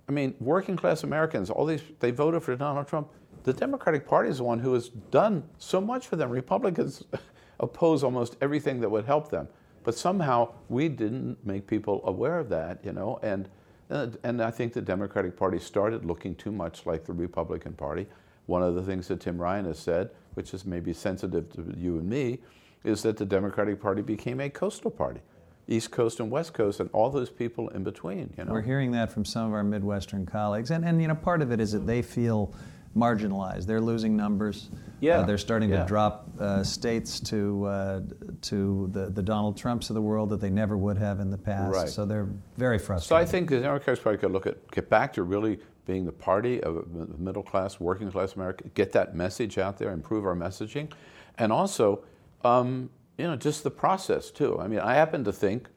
I 0.09 0.13
mean, 0.13 0.35
working 0.41 0.77
class 0.77 1.03
Americans, 1.03 1.51
all 1.51 1.67
these, 1.67 1.83
they 1.99 2.13
voted 2.13 2.43
for 2.43 2.55
Donald 2.55 2.87
Trump. 2.87 3.09
The 3.43 3.53
Democratic 3.53 4.07
Party 4.07 4.31
is 4.31 4.39
the 4.39 4.45
one 4.45 4.61
who 4.61 4.75
has 4.75 4.89
done 4.89 5.43
so 5.59 5.81
much 5.81 6.07
for 6.07 6.17
them. 6.17 6.31
Republicans 6.31 7.05
oppose 7.61 8.05
almost 8.05 8.37
everything 8.41 8.81
that 8.81 8.91
would 8.91 9.05
help 9.05 9.29
them. 9.29 9.49
But 9.83 9.97
somehow 9.97 10.55
we 10.69 10.89
didn't 10.89 11.45
make 11.45 11.67
people 11.67 12.01
aware 12.05 12.39
of 12.39 12.49
that, 12.51 12.85
you 12.85 12.93
know, 12.93 13.19
and, 13.23 13.49
Uh, 13.91 14.09
and 14.23 14.43
I 14.43 14.51
think 14.51 14.73
the 14.73 14.83
Democratic 14.83 15.37
Party 15.37 15.59
started 15.59 16.05
looking 16.05 16.35
too 16.35 16.53
much 16.53 16.85
like 16.87 17.05
the 17.05 17.13
Republican 17.13 17.73
Party. 17.73 18.07
One 18.47 18.63
of 18.63 18.75
the 18.75 18.83
things 18.83 19.09
that 19.09 19.21
Tim 19.21 19.41
Ryan 19.41 19.67
has 19.67 19.79
said, 19.79 20.11
which 20.35 20.55
is 20.55 20.65
maybe 20.65 20.93
sensitive 20.93 21.53
to 21.55 21.75
you 21.77 21.99
and 21.99 22.09
me, 22.09 22.41
is 22.85 23.03
that 23.03 23.17
the 23.17 23.25
Democratic 23.25 23.81
Party 23.81 24.03
became 24.03 24.41
a 24.41 24.51
coastal 24.51 24.91
party. 24.91 25.21
East 25.69 25.91
Coast 25.91 26.19
and 26.19 26.31
West 26.31 26.55
Coast, 26.55 26.81
and 26.81 26.89
all 26.95 27.11
those 27.11 27.29
people 27.29 27.69
in 27.69 27.85
between. 27.85 28.33
You 28.39 28.45
know, 28.45 28.53
We're 28.53 28.63
hearing 28.63 28.91
that 28.93 29.13
from 29.13 29.27
some 29.27 29.49
of 29.49 29.53
our 29.53 29.63
Midwestern 29.63 30.25
colleagues, 30.25 30.71
and, 30.71 30.83
and 30.85 31.01
you 31.01 31.09
know, 31.09 31.15
part 31.15 31.43
of 31.43 31.53
it 31.53 31.61
is 31.61 31.73
that 31.73 31.87
they 31.87 32.01
feel 32.01 32.55
marginalized. 32.97 33.67
They're 33.67 33.81
losing 33.81 34.17
numbers. 34.17 34.71
Yeah. 35.01 35.19
Uh, 35.21 35.27
they're 35.27 35.39
starting 35.39 35.71
Yeah. 35.71 35.83
to 35.83 35.87
drop 35.87 36.29
uh, 36.41 36.63
states 36.65 37.21
to 37.21 37.65
uh, 37.67 38.01
to 38.43 38.89
the, 38.93 39.11
the 39.11 39.23
Donald 39.23 39.57
Trumps 39.57 39.91
of 39.91 39.95
the 39.95 40.03
world 40.03 40.31
that 40.31 40.41
they 40.41 40.51
never 40.51 40.77
would 40.77 40.99
have 40.99 41.21
in 41.21 41.31
the 41.31 41.39
past. 41.39 41.75
Right. 41.75 41.89
So 41.89 42.05
they're 42.05 42.29
very 42.57 42.79
frustrated. 42.79 43.09
So. 43.09 43.17
I 43.17 43.25
think 43.25 43.51
the 43.51 43.61
Democratic 43.61 44.03
Party 44.03 44.19
could 44.19 44.33
look 44.33 44.47
at 44.47 44.71
get 44.71 44.89
back 44.89 45.13
to 45.15 45.23
really 45.23 45.61
being 45.87 46.05
the 46.05 46.13
party 46.13 46.63
of 46.63 46.87
middle 47.19 47.43
class, 47.43 47.81
working 47.81 48.11
class 48.11 48.35
America, 48.35 48.69
get 48.75 48.93
that 48.93 49.15
message 49.15 49.57
out 49.57 49.79
there, 49.79 49.91
improve 49.93 50.27
our 50.27 50.35
messaging, 50.37 50.93
and 51.39 51.51
also, 51.51 52.05
um, 52.45 52.91
you 53.17 53.25
know, 53.27 53.37
just 53.37 53.65
the 53.65 53.71
process 53.71 54.31
too. 54.31 54.61
I 54.61 54.69
mean, 54.69 54.81
I 54.81 54.95
happen 54.95 55.25
to 55.25 55.33
think 55.33 55.69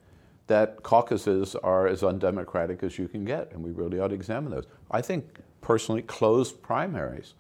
that 0.47 0.83
caucuses 0.83 1.55
are 1.55 1.87
as 1.87 2.03
undemocratic 2.03 2.83
as 2.83 2.99
you 2.99 3.07
can 3.07 3.23
get, 3.23 3.51
and 3.53 3.63
we 3.63 3.71
really 3.71 3.99
ought 3.99 4.09
to 4.09 4.15
examine 4.15 4.51
those. 4.51 4.65
I 4.89 5.01
think 5.01 5.39
personally, 5.61 6.01
closed 6.01 6.61
primaries 6.61 7.35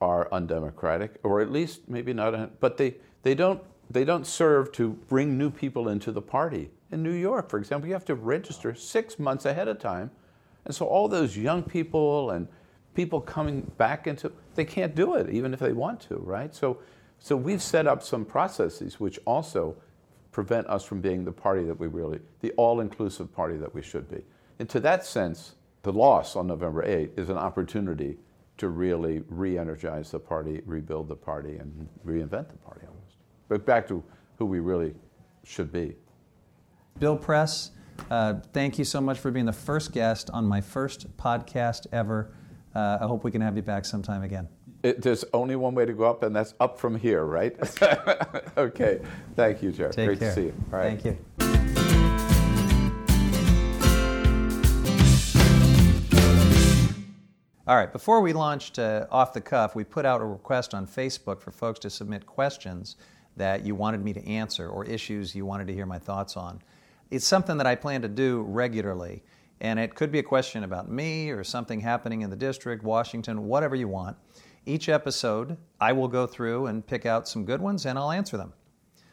are 0.00 0.28
undemocratic, 0.32 1.18
or 1.22 1.40
at 1.40 1.50
least 1.50 1.88
maybe 1.88 2.12
not, 2.12 2.58
but 2.60 2.76
they, 2.76 2.94
they, 3.22 3.34
don't, 3.34 3.60
they 3.90 4.04
don't 4.04 4.26
serve 4.26 4.72
to 4.72 4.90
bring 5.08 5.36
new 5.36 5.50
people 5.50 5.88
into 5.88 6.10
the 6.10 6.22
party. 6.22 6.70
In 6.90 7.02
New 7.02 7.12
York, 7.12 7.50
for 7.50 7.58
example, 7.58 7.86
you 7.86 7.94
have 7.94 8.04
to 8.06 8.14
register 8.14 8.74
six 8.74 9.18
months 9.18 9.44
ahead 9.44 9.68
of 9.68 9.78
time. 9.78 10.10
And 10.64 10.74
so 10.74 10.86
all 10.86 11.08
those 11.08 11.36
young 11.36 11.62
people 11.62 12.30
and 12.30 12.48
people 12.94 13.20
coming 13.20 13.70
back 13.76 14.06
into, 14.06 14.32
they 14.54 14.64
can't 14.64 14.94
do 14.94 15.14
it 15.14 15.30
even 15.30 15.52
if 15.52 15.60
they 15.60 15.72
want 15.72 16.00
to, 16.02 16.16
right? 16.16 16.54
So, 16.54 16.78
so 17.18 17.36
we've 17.36 17.62
set 17.62 17.86
up 17.86 18.02
some 18.02 18.24
processes 18.24 18.98
which 18.98 19.18
also 19.26 19.76
prevent 20.32 20.66
us 20.68 20.84
from 20.84 21.00
being 21.00 21.24
the 21.24 21.32
party 21.32 21.64
that 21.64 21.78
we 21.78 21.86
really, 21.86 22.20
the 22.40 22.52
all-inclusive 22.52 23.32
party 23.34 23.56
that 23.56 23.74
we 23.74 23.82
should 23.82 24.08
be. 24.08 24.22
And 24.58 24.68
to 24.70 24.80
that 24.80 25.04
sense, 25.04 25.54
the 25.82 25.92
loss 25.92 26.36
on 26.36 26.46
November 26.46 26.84
8 26.84 27.12
is 27.16 27.30
an 27.30 27.38
opportunity 27.38 28.18
to 28.58 28.68
really 28.68 29.22
re-energize 29.28 30.10
the 30.10 30.18
party, 30.18 30.60
rebuild 30.66 31.08
the 31.08 31.16
party, 31.16 31.56
and 31.56 31.88
reinvent 32.04 32.48
the 32.48 32.58
party 32.58 32.86
almost. 32.86 33.16
But 33.48 33.64
back 33.64 33.88
to 33.88 34.04
who 34.38 34.44
we 34.44 34.60
really 34.60 34.94
should 35.44 35.72
be. 35.72 35.96
Bill 36.98 37.16
Press, 37.16 37.70
uh, 38.10 38.34
thank 38.52 38.78
you 38.78 38.84
so 38.84 39.00
much 39.00 39.18
for 39.18 39.30
being 39.30 39.46
the 39.46 39.52
first 39.52 39.92
guest 39.92 40.28
on 40.30 40.44
my 40.44 40.60
first 40.60 41.16
podcast 41.16 41.86
ever. 41.92 42.32
Uh, 42.74 42.98
I 43.00 43.06
hope 43.06 43.24
we 43.24 43.30
can 43.30 43.40
have 43.40 43.56
you 43.56 43.62
back 43.62 43.84
sometime 43.84 44.22
again. 44.22 44.48
It, 44.82 45.02
there's 45.02 45.24
only 45.32 45.56
one 45.56 45.74
way 45.74 45.86
to 45.86 45.92
go 45.92 46.04
up, 46.04 46.22
and 46.22 46.34
that's 46.34 46.54
up 46.60 46.78
from 46.78 46.96
here, 46.96 47.24
right? 47.24 47.56
okay. 48.56 49.00
Thank 49.36 49.62
you, 49.62 49.72
Jared. 49.72 49.94
Take 49.94 50.06
Great 50.06 50.18
care. 50.18 50.28
to 50.28 50.34
see 50.34 50.42
you. 50.46 50.54
All 50.72 50.78
right. 50.78 51.00
Thank 51.00 51.04
you. 51.40 51.59
All 57.70 57.76
right, 57.76 57.92
before 57.92 58.20
we 58.20 58.32
launched 58.32 58.80
uh, 58.80 59.06
Off 59.12 59.32
the 59.32 59.40
Cuff, 59.40 59.76
we 59.76 59.84
put 59.84 60.04
out 60.04 60.20
a 60.20 60.24
request 60.24 60.74
on 60.74 60.88
Facebook 60.88 61.40
for 61.40 61.52
folks 61.52 61.78
to 61.78 61.88
submit 61.88 62.26
questions 62.26 62.96
that 63.36 63.64
you 63.64 63.76
wanted 63.76 64.04
me 64.04 64.12
to 64.12 64.26
answer 64.26 64.68
or 64.68 64.84
issues 64.86 65.36
you 65.36 65.46
wanted 65.46 65.68
to 65.68 65.72
hear 65.72 65.86
my 65.86 66.00
thoughts 66.00 66.36
on. 66.36 66.60
It's 67.12 67.24
something 67.24 67.56
that 67.58 67.68
I 67.68 67.76
plan 67.76 68.02
to 68.02 68.08
do 68.08 68.42
regularly, 68.42 69.22
and 69.60 69.78
it 69.78 69.94
could 69.94 70.10
be 70.10 70.18
a 70.18 70.22
question 70.24 70.64
about 70.64 70.90
me 70.90 71.30
or 71.30 71.44
something 71.44 71.78
happening 71.78 72.22
in 72.22 72.30
the 72.30 72.34
district, 72.34 72.82
Washington, 72.82 73.46
whatever 73.46 73.76
you 73.76 73.86
want. 73.86 74.16
Each 74.66 74.88
episode, 74.88 75.56
I 75.80 75.92
will 75.92 76.08
go 76.08 76.26
through 76.26 76.66
and 76.66 76.84
pick 76.84 77.06
out 77.06 77.28
some 77.28 77.44
good 77.44 77.60
ones 77.60 77.86
and 77.86 77.96
I'll 77.96 78.10
answer 78.10 78.36
them. 78.36 78.52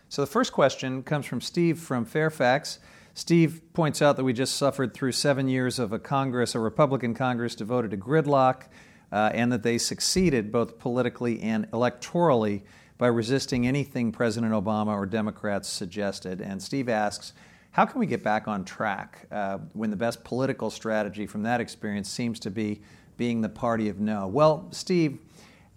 So 0.10 0.24
the 0.24 0.32
first 0.32 0.52
question 0.52 1.04
comes 1.04 1.28
from 1.28 1.42
Steve 1.42 1.78
from 1.78 2.06
Fairfax. 2.06 2.80
Steve 3.18 3.64
points 3.74 4.00
out 4.00 4.16
that 4.16 4.24
we 4.24 4.32
just 4.32 4.56
suffered 4.56 4.94
through 4.94 5.12
seven 5.12 5.48
years 5.48 5.80
of 5.80 5.92
a 5.92 5.98
Congress, 5.98 6.54
a 6.54 6.60
Republican 6.60 7.16
Congress 7.16 7.56
devoted 7.56 7.90
to 7.90 7.98
gridlock, 7.98 8.66
uh, 9.12 9.32
and 9.34 9.52
that 9.52 9.64
they 9.64 9.80
succeeded 9.80 10.52
both 10.52 10.78
politically 10.78 11.42
and 11.42 11.68
electorally 11.72 12.62
by 13.00 13.08
resisting 13.08 13.66
anything 13.66 14.12
President 14.12 14.54
Obama 14.54 14.90
or 14.90 15.08
Democrats 15.08 15.68
suggested. 15.68 16.42
And 16.42 16.62
Steve 16.62 16.90
asks, 16.90 17.34
how 17.72 17.88
can 17.88 18.00
we 18.00 18.06
get 18.06 18.22
back 18.22 18.48
on 18.48 18.64
track 18.64 19.26
uh, 19.32 19.58
when 19.74 19.90
the 19.90 19.96
best 19.98 20.24
political 20.24 20.70
strategy 20.70 21.26
from 21.26 21.42
that 21.42 21.60
experience 21.60 22.12
seems 22.12 22.40
to 22.42 22.52
be 22.52 22.82
being 23.18 23.42
the 23.42 23.50
party 23.50 23.90
of 23.90 24.00
no. 24.00 24.28
Well, 24.28 24.68
Steve, 24.70 25.18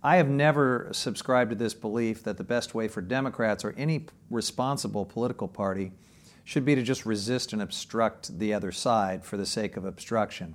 I 0.03 0.17
have 0.17 0.29
never 0.29 0.91
subscribed 0.93 1.53
to 1.53 1.57
this 1.57 1.73
belief 1.73 2.23
that 2.25 2.37
the 2.37 2.45
best 2.45 2.75
way 2.75 2.87
for 2.87 3.01
Democrats 3.01 3.65
or 3.65 3.75
any 3.79 4.05
responsible 4.29 5.07
political 5.07 5.49
party 5.49 5.93
should 6.51 6.65
be 6.65 6.75
to 6.75 6.83
just 6.83 7.07
resist 7.07 7.53
and 7.53 7.63
obstruct 7.63 8.37
the 8.41 8.53
other 8.53 8.73
side 8.73 9.25
for 9.25 9.37
the 9.37 9.47
sake 9.47 9.77
of 9.77 9.85
obstruction. 9.85 10.53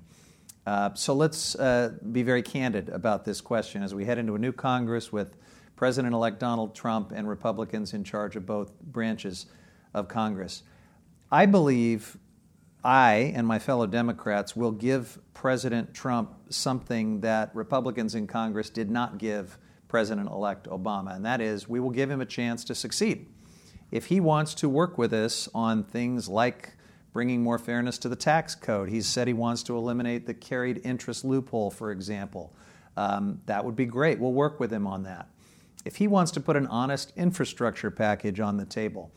Uh, 0.65 0.93
so 0.93 1.13
let's 1.13 1.55
uh, 1.55 1.93
be 2.11 2.21
very 2.21 2.41
candid 2.41 2.89
about 2.89 3.23
this 3.23 3.39
question 3.39 3.81
as 3.81 3.95
we 3.95 4.03
head 4.03 4.17
into 4.17 4.35
a 4.35 4.37
new 4.37 4.51
Congress 4.51 5.13
with 5.13 5.37
President 5.77 6.13
elect 6.13 6.37
Donald 6.37 6.75
Trump 6.75 7.13
and 7.15 7.29
Republicans 7.29 7.93
in 7.93 8.03
charge 8.03 8.35
of 8.35 8.45
both 8.45 8.77
branches 8.81 9.45
of 9.93 10.09
Congress. 10.09 10.63
I 11.31 11.45
believe 11.45 12.17
I 12.83 13.31
and 13.33 13.47
my 13.47 13.57
fellow 13.57 13.87
Democrats 13.87 14.53
will 14.53 14.71
give 14.71 15.17
President 15.33 15.93
Trump 15.93 16.35
something 16.49 17.21
that 17.21 17.55
Republicans 17.55 18.15
in 18.15 18.27
Congress 18.27 18.69
did 18.69 18.91
not 18.91 19.17
give 19.17 19.57
President 19.87 20.29
elect 20.29 20.67
Obama, 20.67 21.15
and 21.15 21.25
that 21.25 21.39
is 21.39 21.69
we 21.69 21.79
will 21.79 21.89
give 21.89 22.11
him 22.11 22.19
a 22.19 22.25
chance 22.25 22.65
to 22.65 22.75
succeed. 22.75 23.27
If 23.95 24.07
he 24.07 24.19
wants 24.19 24.53
to 24.55 24.67
work 24.67 24.97
with 24.97 25.13
us 25.13 25.47
on 25.55 25.85
things 25.85 26.27
like 26.27 26.73
bringing 27.13 27.41
more 27.41 27.57
fairness 27.57 27.97
to 27.99 28.09
the 28.09 28.15
tax 28.17 28.53
code, 28.53 28.89
he's 28.89 29.07
said 29.07 29.25
he 29.25 29.33
wants 29.33 29.63
to 29.63 29.77
eliminate 29.77 30.27
the 30.27 30.33
carried 30.33 30.81
interest 30.83 31.23
loophole, 31.23 31.71
for 31.71 31.91
example. 31.91 32.53
Um, 32.97 33.39
that 33.45 33.63
would 33.63 33.77
be 33.77 33.85
great. 33.85 34.19
We'll 34.19 34.33
work 34.33 34.59
with 34.59 34.69
him 34.69 34.85
on 34.85 35.03
that. 35.03 35.29
If 35.85 35.95
he 35.95 36.07
wants 36.07 36.31
to 36.31 36.41
put 36.41 36.57
an 36.57 36.67
honest 36.67 37.13
infrastructure 37.15 37.89
package 37.89 38.41
on 38.41 38.57
the 38.57 38.65
table 38.65 39.13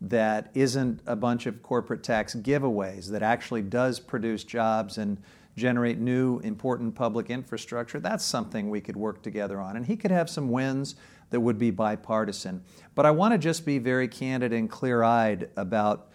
that 0.00 0.52
isn't 0.54 1.00
a 1.06 1.16
bunch 1.16 1.46
of 1.46 1.60
corporate 1.60 2.04
tax 2.04 2.36
giveaways, 2.36 3.08
that 3.10 3.24
actually 3.24 3.62
does 3.62 3.98
produce 3.98 4.44
jobs 4.44 4.96
and 4.96 5.18
generate 5.56 5.98
new 5.98 6.38
important 6.38 6.94
public 6.94 7.30
infrastructure, 7.30 7.98
that's 7.98 8.24
something 8.24 8.70
we 8.70 8.80
could 8.80 8.96
work 8.96 9.22
together 9.22 9.60
on. 9.60 9.76
And 9.76 9.86
he 9.86 9.96
could 9.96 10.12
have 10.12 10.30
some 10.30 10.50
wins 10.50 10.94
that 11.30 11.40
would 11.40 11.58
be 11.58 11.70
bipartisan. 11.70 12.62
But 12.94 13.06
I 13.06 13.10
want 13.10 13.32
to 13.32 13.38
just 13.38 13.64
be 13.64 13.78
very 13.78 14.08
candid 14.08 14.52
and 14.52 14.68
clear 14.68 15.02
eyed 15.02 15.50
about 15.56 16.08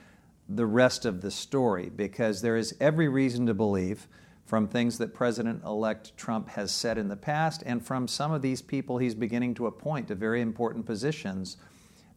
the 0.48 0.66
rest 0.66 1.06
of 1.06 1.22
the 1.22 1.32
story 1.32 1.90
because 1.90 2.42
there 2.42 2.58
is 2.58 2.76
every 2.80 3.08
reason 3.08 3.46
to 3.48 3.54
believe 3.54 4.08
from 4.46 4.68
things 4.68 5.00
that 5.00 5.14
President 5.14 5.64
elect 5.64 6.16
Trump 6.18 6.50
has 6.50 6.72
said 6.72 6.98
in 6.98 7.08
the 7.08 7.16
past 7.16 7.64
and 7.66 7.84
from 7.84 8.08
some 8.08 8.32
of 8.32 8.44
these 8.44 8.62
people 8.62 9.00
he's 9.00 9.16
beginning 9.16 9.56
to 9.56 9.66
appoint 9.66 10.08
to 10.08 10.16
very 10.16 10.42
important 10.42 10.86
positions 10.86 11.58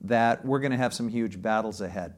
that 0.02 0.44
we're 0.44 0.58
going 0.58 0.72
to 0.72 0.76
have 0.76 0.92
some 0.92 1.08
huge 1.08 1.40
battles 1.40 1.80
ahead. 1.80 2.14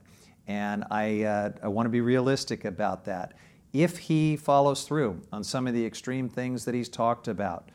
And 0.49 0.85
I, 0.91 1.23
uh, 1.23 1.53
I 1.63 1.69
want 1.69 1.87
to 1.87 1.91
be 1.91 2.01
realistic 2.01 2.65
about 2.65 3.05
that. 3.05 3.35
If 3.73 3.99
he 3.99 4.37
follows 4.37 4.83
through 4.83 5.23
on 5.33 5.45
some 5.45 5.69
of 5.69 5.75
the 5.75 5.87
extreme 5.87 6.29
things 6.29 6.65
that 6.65 6.75
he's 6.75 6.89
talked 6.89 7.29
about, 7.29 7.69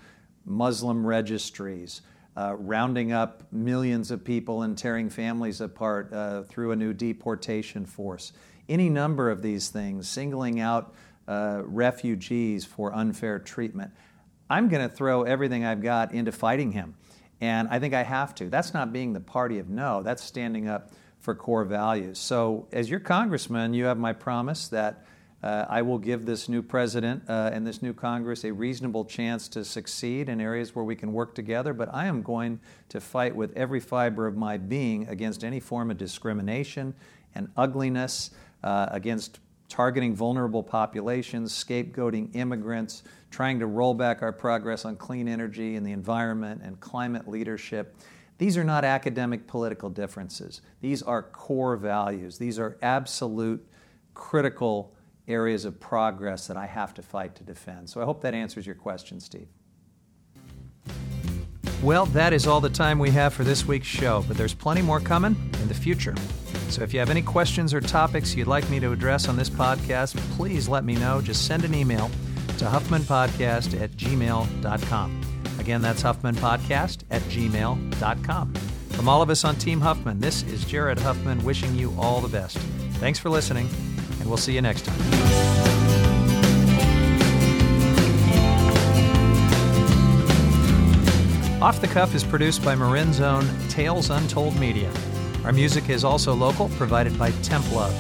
Muslim 0.46 1.08
registries, 1.08 2.02
uh, 2.38 2.56
rounding 2.58 3.12
up 3.12 3.43
millions 3.52 4.12
of 4.12 4.24
people 4.24 4.63
and 4.63 4.78
tearing 4.78 5.10
families 5.10 5.62
apart 5.62 6.12
uh, 6.13 6.43
through 6.43 6.71
a 6.71 6.76
new 6.76 6.93
deportation 6.93 7.86
force, 7.86 8.34
any 8.67 8.89
number 8.89 9.30
of 9.30 9.41
these 9.41 9.69
things, 9.69 10.10
singling 10.10 10.60
out 10.60 10.93
uh, 11.28 11.62
refugees 11.65 12.65
for 12.65 12.93
unfair 12.93 13.39
treatment. 13.39 13.91
I'm 14.50 14.69
going 14.69 14.88
to 14.88 14.93
throw 14.93 15.24
everything 15.24 15.65
I've 15.65 15.82
got 15.82 16.13
into 16.13 16.32
fighting 16.32 16.71
him. 16.71 16.95
And 17.41 17.67
I 17.69 17.80
think 17.80 17.93
I 17.93 18.04
have 18.04 18.36
to. 18.36 18.50
That's 18.50 18.74
not 18.74 18.93
being 18.93 19.13
the 19.13 19.19
party 19.19 19.60
of 19.60 19.69
no, 19.69 20.04
that's 20.04 20.24
standing 20.24 20.67
up 20.67 20.91
for 21.19 21.36
core 21.36 21.65
values. 21.65 22.19
So, 22.19 22.67
as 22.71 22.89
your 22.89 23.00
congressman, 23.00 23.74
you 23.74 23.86
have 23.86 23.98
my 23.98 24.13
promise 24.13 24.67
that 24.69 25.04
uh, 25.43 25.65
I 25.69 25.82
will 25.82 26.00
give 26.00 26.26
this 26.26 26.50
new 26.50 26.62
president 26.62 27.24
uh, 27.30 27.52
and 27.54 27.67
this 27.67 27.82
new 27.82 27.93
Congress 27.93 28.43
a 28.45 28.52
reasonable 28.52 29.06
chance 29.06 29.48
to 29.50 29.63
succeed 29.63 30.28
in 30.28 30.41
areas 30.41 30.76
where 30.76 30.86
we 30.86 30.95
can 30.95 31.13
work 31.13 31.36
together. 31.36 31.74
But 31.74 31.93
I 31.93 32.08
am 32.08 32.21
going 32.24 32.60
to 32.89 33.00
fight 33.00 33.36
with 33.36 33.56
every 33.56 33.80
fiber 33.80 34.26
of 34.26 34.36
my 34.36 34.58
being 34.58 35.08
against 35.08 35.43
any 35.43 35.60
form 35.60 35.91
of 35.91 35.98
discrimination 35.98 36.95
and 37.36 37.50
ugliness, 37.58 38.32
uh, 38.63 38.88
against 38.89 39.39
targeting 39.69 40.15
vulnerable 40.15 40.63
populations, 40.63 41.52
scapegoating 41.52 42.36
immigrants, 42.36 43.04
trying 43.30 43.60
to 43.60 43.67
roll 43.67 43.93
back 43.93 44.21
our 44.21 44.32
progress 44.32 44.86
on 44.86 44.95
clean 44.95 45.28
energy 45.28 45.76
and 45.76 45.86
the 45.86 45.91
environment 45.91 46.62
and 46.63 46.80
climate 46.80 47.28
leadership. 47.28 47.95
These 48.38 48.58
are 48.58 48.63
not 48.63 48.84
academic 48.84 49.48
political 49.48 49.89
differences. 49.89 50.62
These 50.82 51.02
are 51.04 51.24
core 51.24 51.78
values. 51.78 52.38
These 52.38 52.60
are 52.60 52.78
absolute 52.82 53.65
critical 54.13 54.95
areas 55.28 55.66
of 55.66 55.80
progress 55.80 56.48
that 56.48 56.58
I 56.58 56.66
have 56.66 56.94
to 56.96 57.02
fight 57.02 57.36
to 57.36 57.44
defend. 57.44 57.90
So 57.90 58.02
I 58.02 58.06
hope 58.06 58.22
that 58.22 58.34
answers 58.34 58.66
your 58.66 58.76
question, 58.76 59.20
Steve. 59.20 59.48
Well, 61.82 62.06
that 62.08 62.34
is 62.34 62.48
all 62.48 62.62
the 62.62 62.70
time 62.70 63.00
we 63.00 63.12
have 63.12 63.34
for 63.34 63.44
this 63.44 63.66
week's 63.66 63.88
show, 63.88 64.24
but 64.28 64.38
there's 64.38 64.54
plenty 64.54 64.82
more 64.82 65.00
coming 65.00 65.36
in 65.62 65.68
the 65.68 65.74
future. 65.74 66.16
So 66.70 66.82
if 66.82 66.94
you 66.94 67.00
have 67.00 67.10
any 67.10 67.22
questions 67.22 67.74
or 67.74 67.82
topics 67.82 68.36
you'd 68.36 68.48
like 68.48 68.68
me 68.70 68.80
to 68.80 68.92
address 68.92 69.28
on 69.28 69.38
this 69.38 69.50
podcast, 69.50 70.18
please 70.36 70.68
let 70.68 70.84
me 70.84 70.96
know. 70.96 71.22
Just 71.22 71.46
send 71.46 71.64
an 71.64 71.76
email 71.76 72.10
to 72.58 72.66
huffmanpodcast 72.66 73.80
at 73.80 73.92
gmail.com. 73.92 75.22
Again, 75.60 75.82
that's 75.82 76.04
huffmanpodcast 76.04 77.04
at 77.12 77.22
gmail.com. 77.24 78.54
From 78.90 79.10
all 79.10 79.22
of 79.22 79.30
us 79.30 79.44
on 79.44 79.56
Team 79.58 79.82
Huffman, 79.82 80.20
this 80.20 80.44
is 80.44 80.64
Jared 80.64 81.00
Huffman 81.00 81.44
wishing 81.44 81.76
you 81.76 81.94
all 82.00 82.22
the 82.22 82.30
best. 82.30 82.58
Thanks 83.00 83.20
for 83.20 83.30
listening, 83.30 83.68
and 84.26 84.32
we'll 84.32 84.38
see 84.38 84.56
you 84.56 84.62
next 84.62 84.86
time. 84.86 85.00
Off 91.62 91.80
the 91.80 91.88
Cuff 91.88 92.16
is 92.16 92.24
produced 92.24 92.64
by 92.64 92.74
Marin's 92.76 93.20
own 93.20 93.48
Tales 93.70 94.10
Untold 94.10 94.60
Media. 94.60 94.92
Our 95.44 95.52
music 95.52 95.90
is 95.90 96.04
also 96.04 96.34
local, 96.34 96.70
provided 96.70 97.18
by 97.20 97.32
Temp 97.44 97.72
Love. 97.72 97.94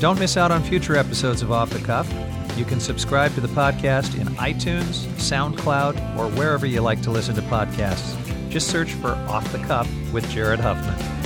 Don't 0.00 0.18
miss 0.18 0.38
out 0.38 0.50
on 0.50 0.62
future 0.62 0.96
episodes 0.96 1.42
of 1.42 1.52
Off 1.52 1.68
the 1.68 1.78
Cuff. 1.80 2.10
You 2.56 2.64
can 2.64 2.80
subscribe 2.80 3.34
to 3.34 3.42
the 3.42 3.48
podcast 3.48 4.18
in 4.18 4.28
iTunes, 4.36 5.06
SoundCloud, 5.16 6.18
or 6.18 6.28
wherever 6.38 6.64
you 6.64 6.80
like 6.80 7.02
to 7.02 7.10
listen 7.10 7.34
to 7.34 7.42
podcasts. 7.42 8.16
Just 8.48 8.68
search 8.68 8.92
for 8.94 9.10
Off 9.28 9.50
the 9.52 9.58
Cuff 9.58 9.88
with 10.10 10.28
Jared 10.30 10.60
Huffman. 10.60 11.19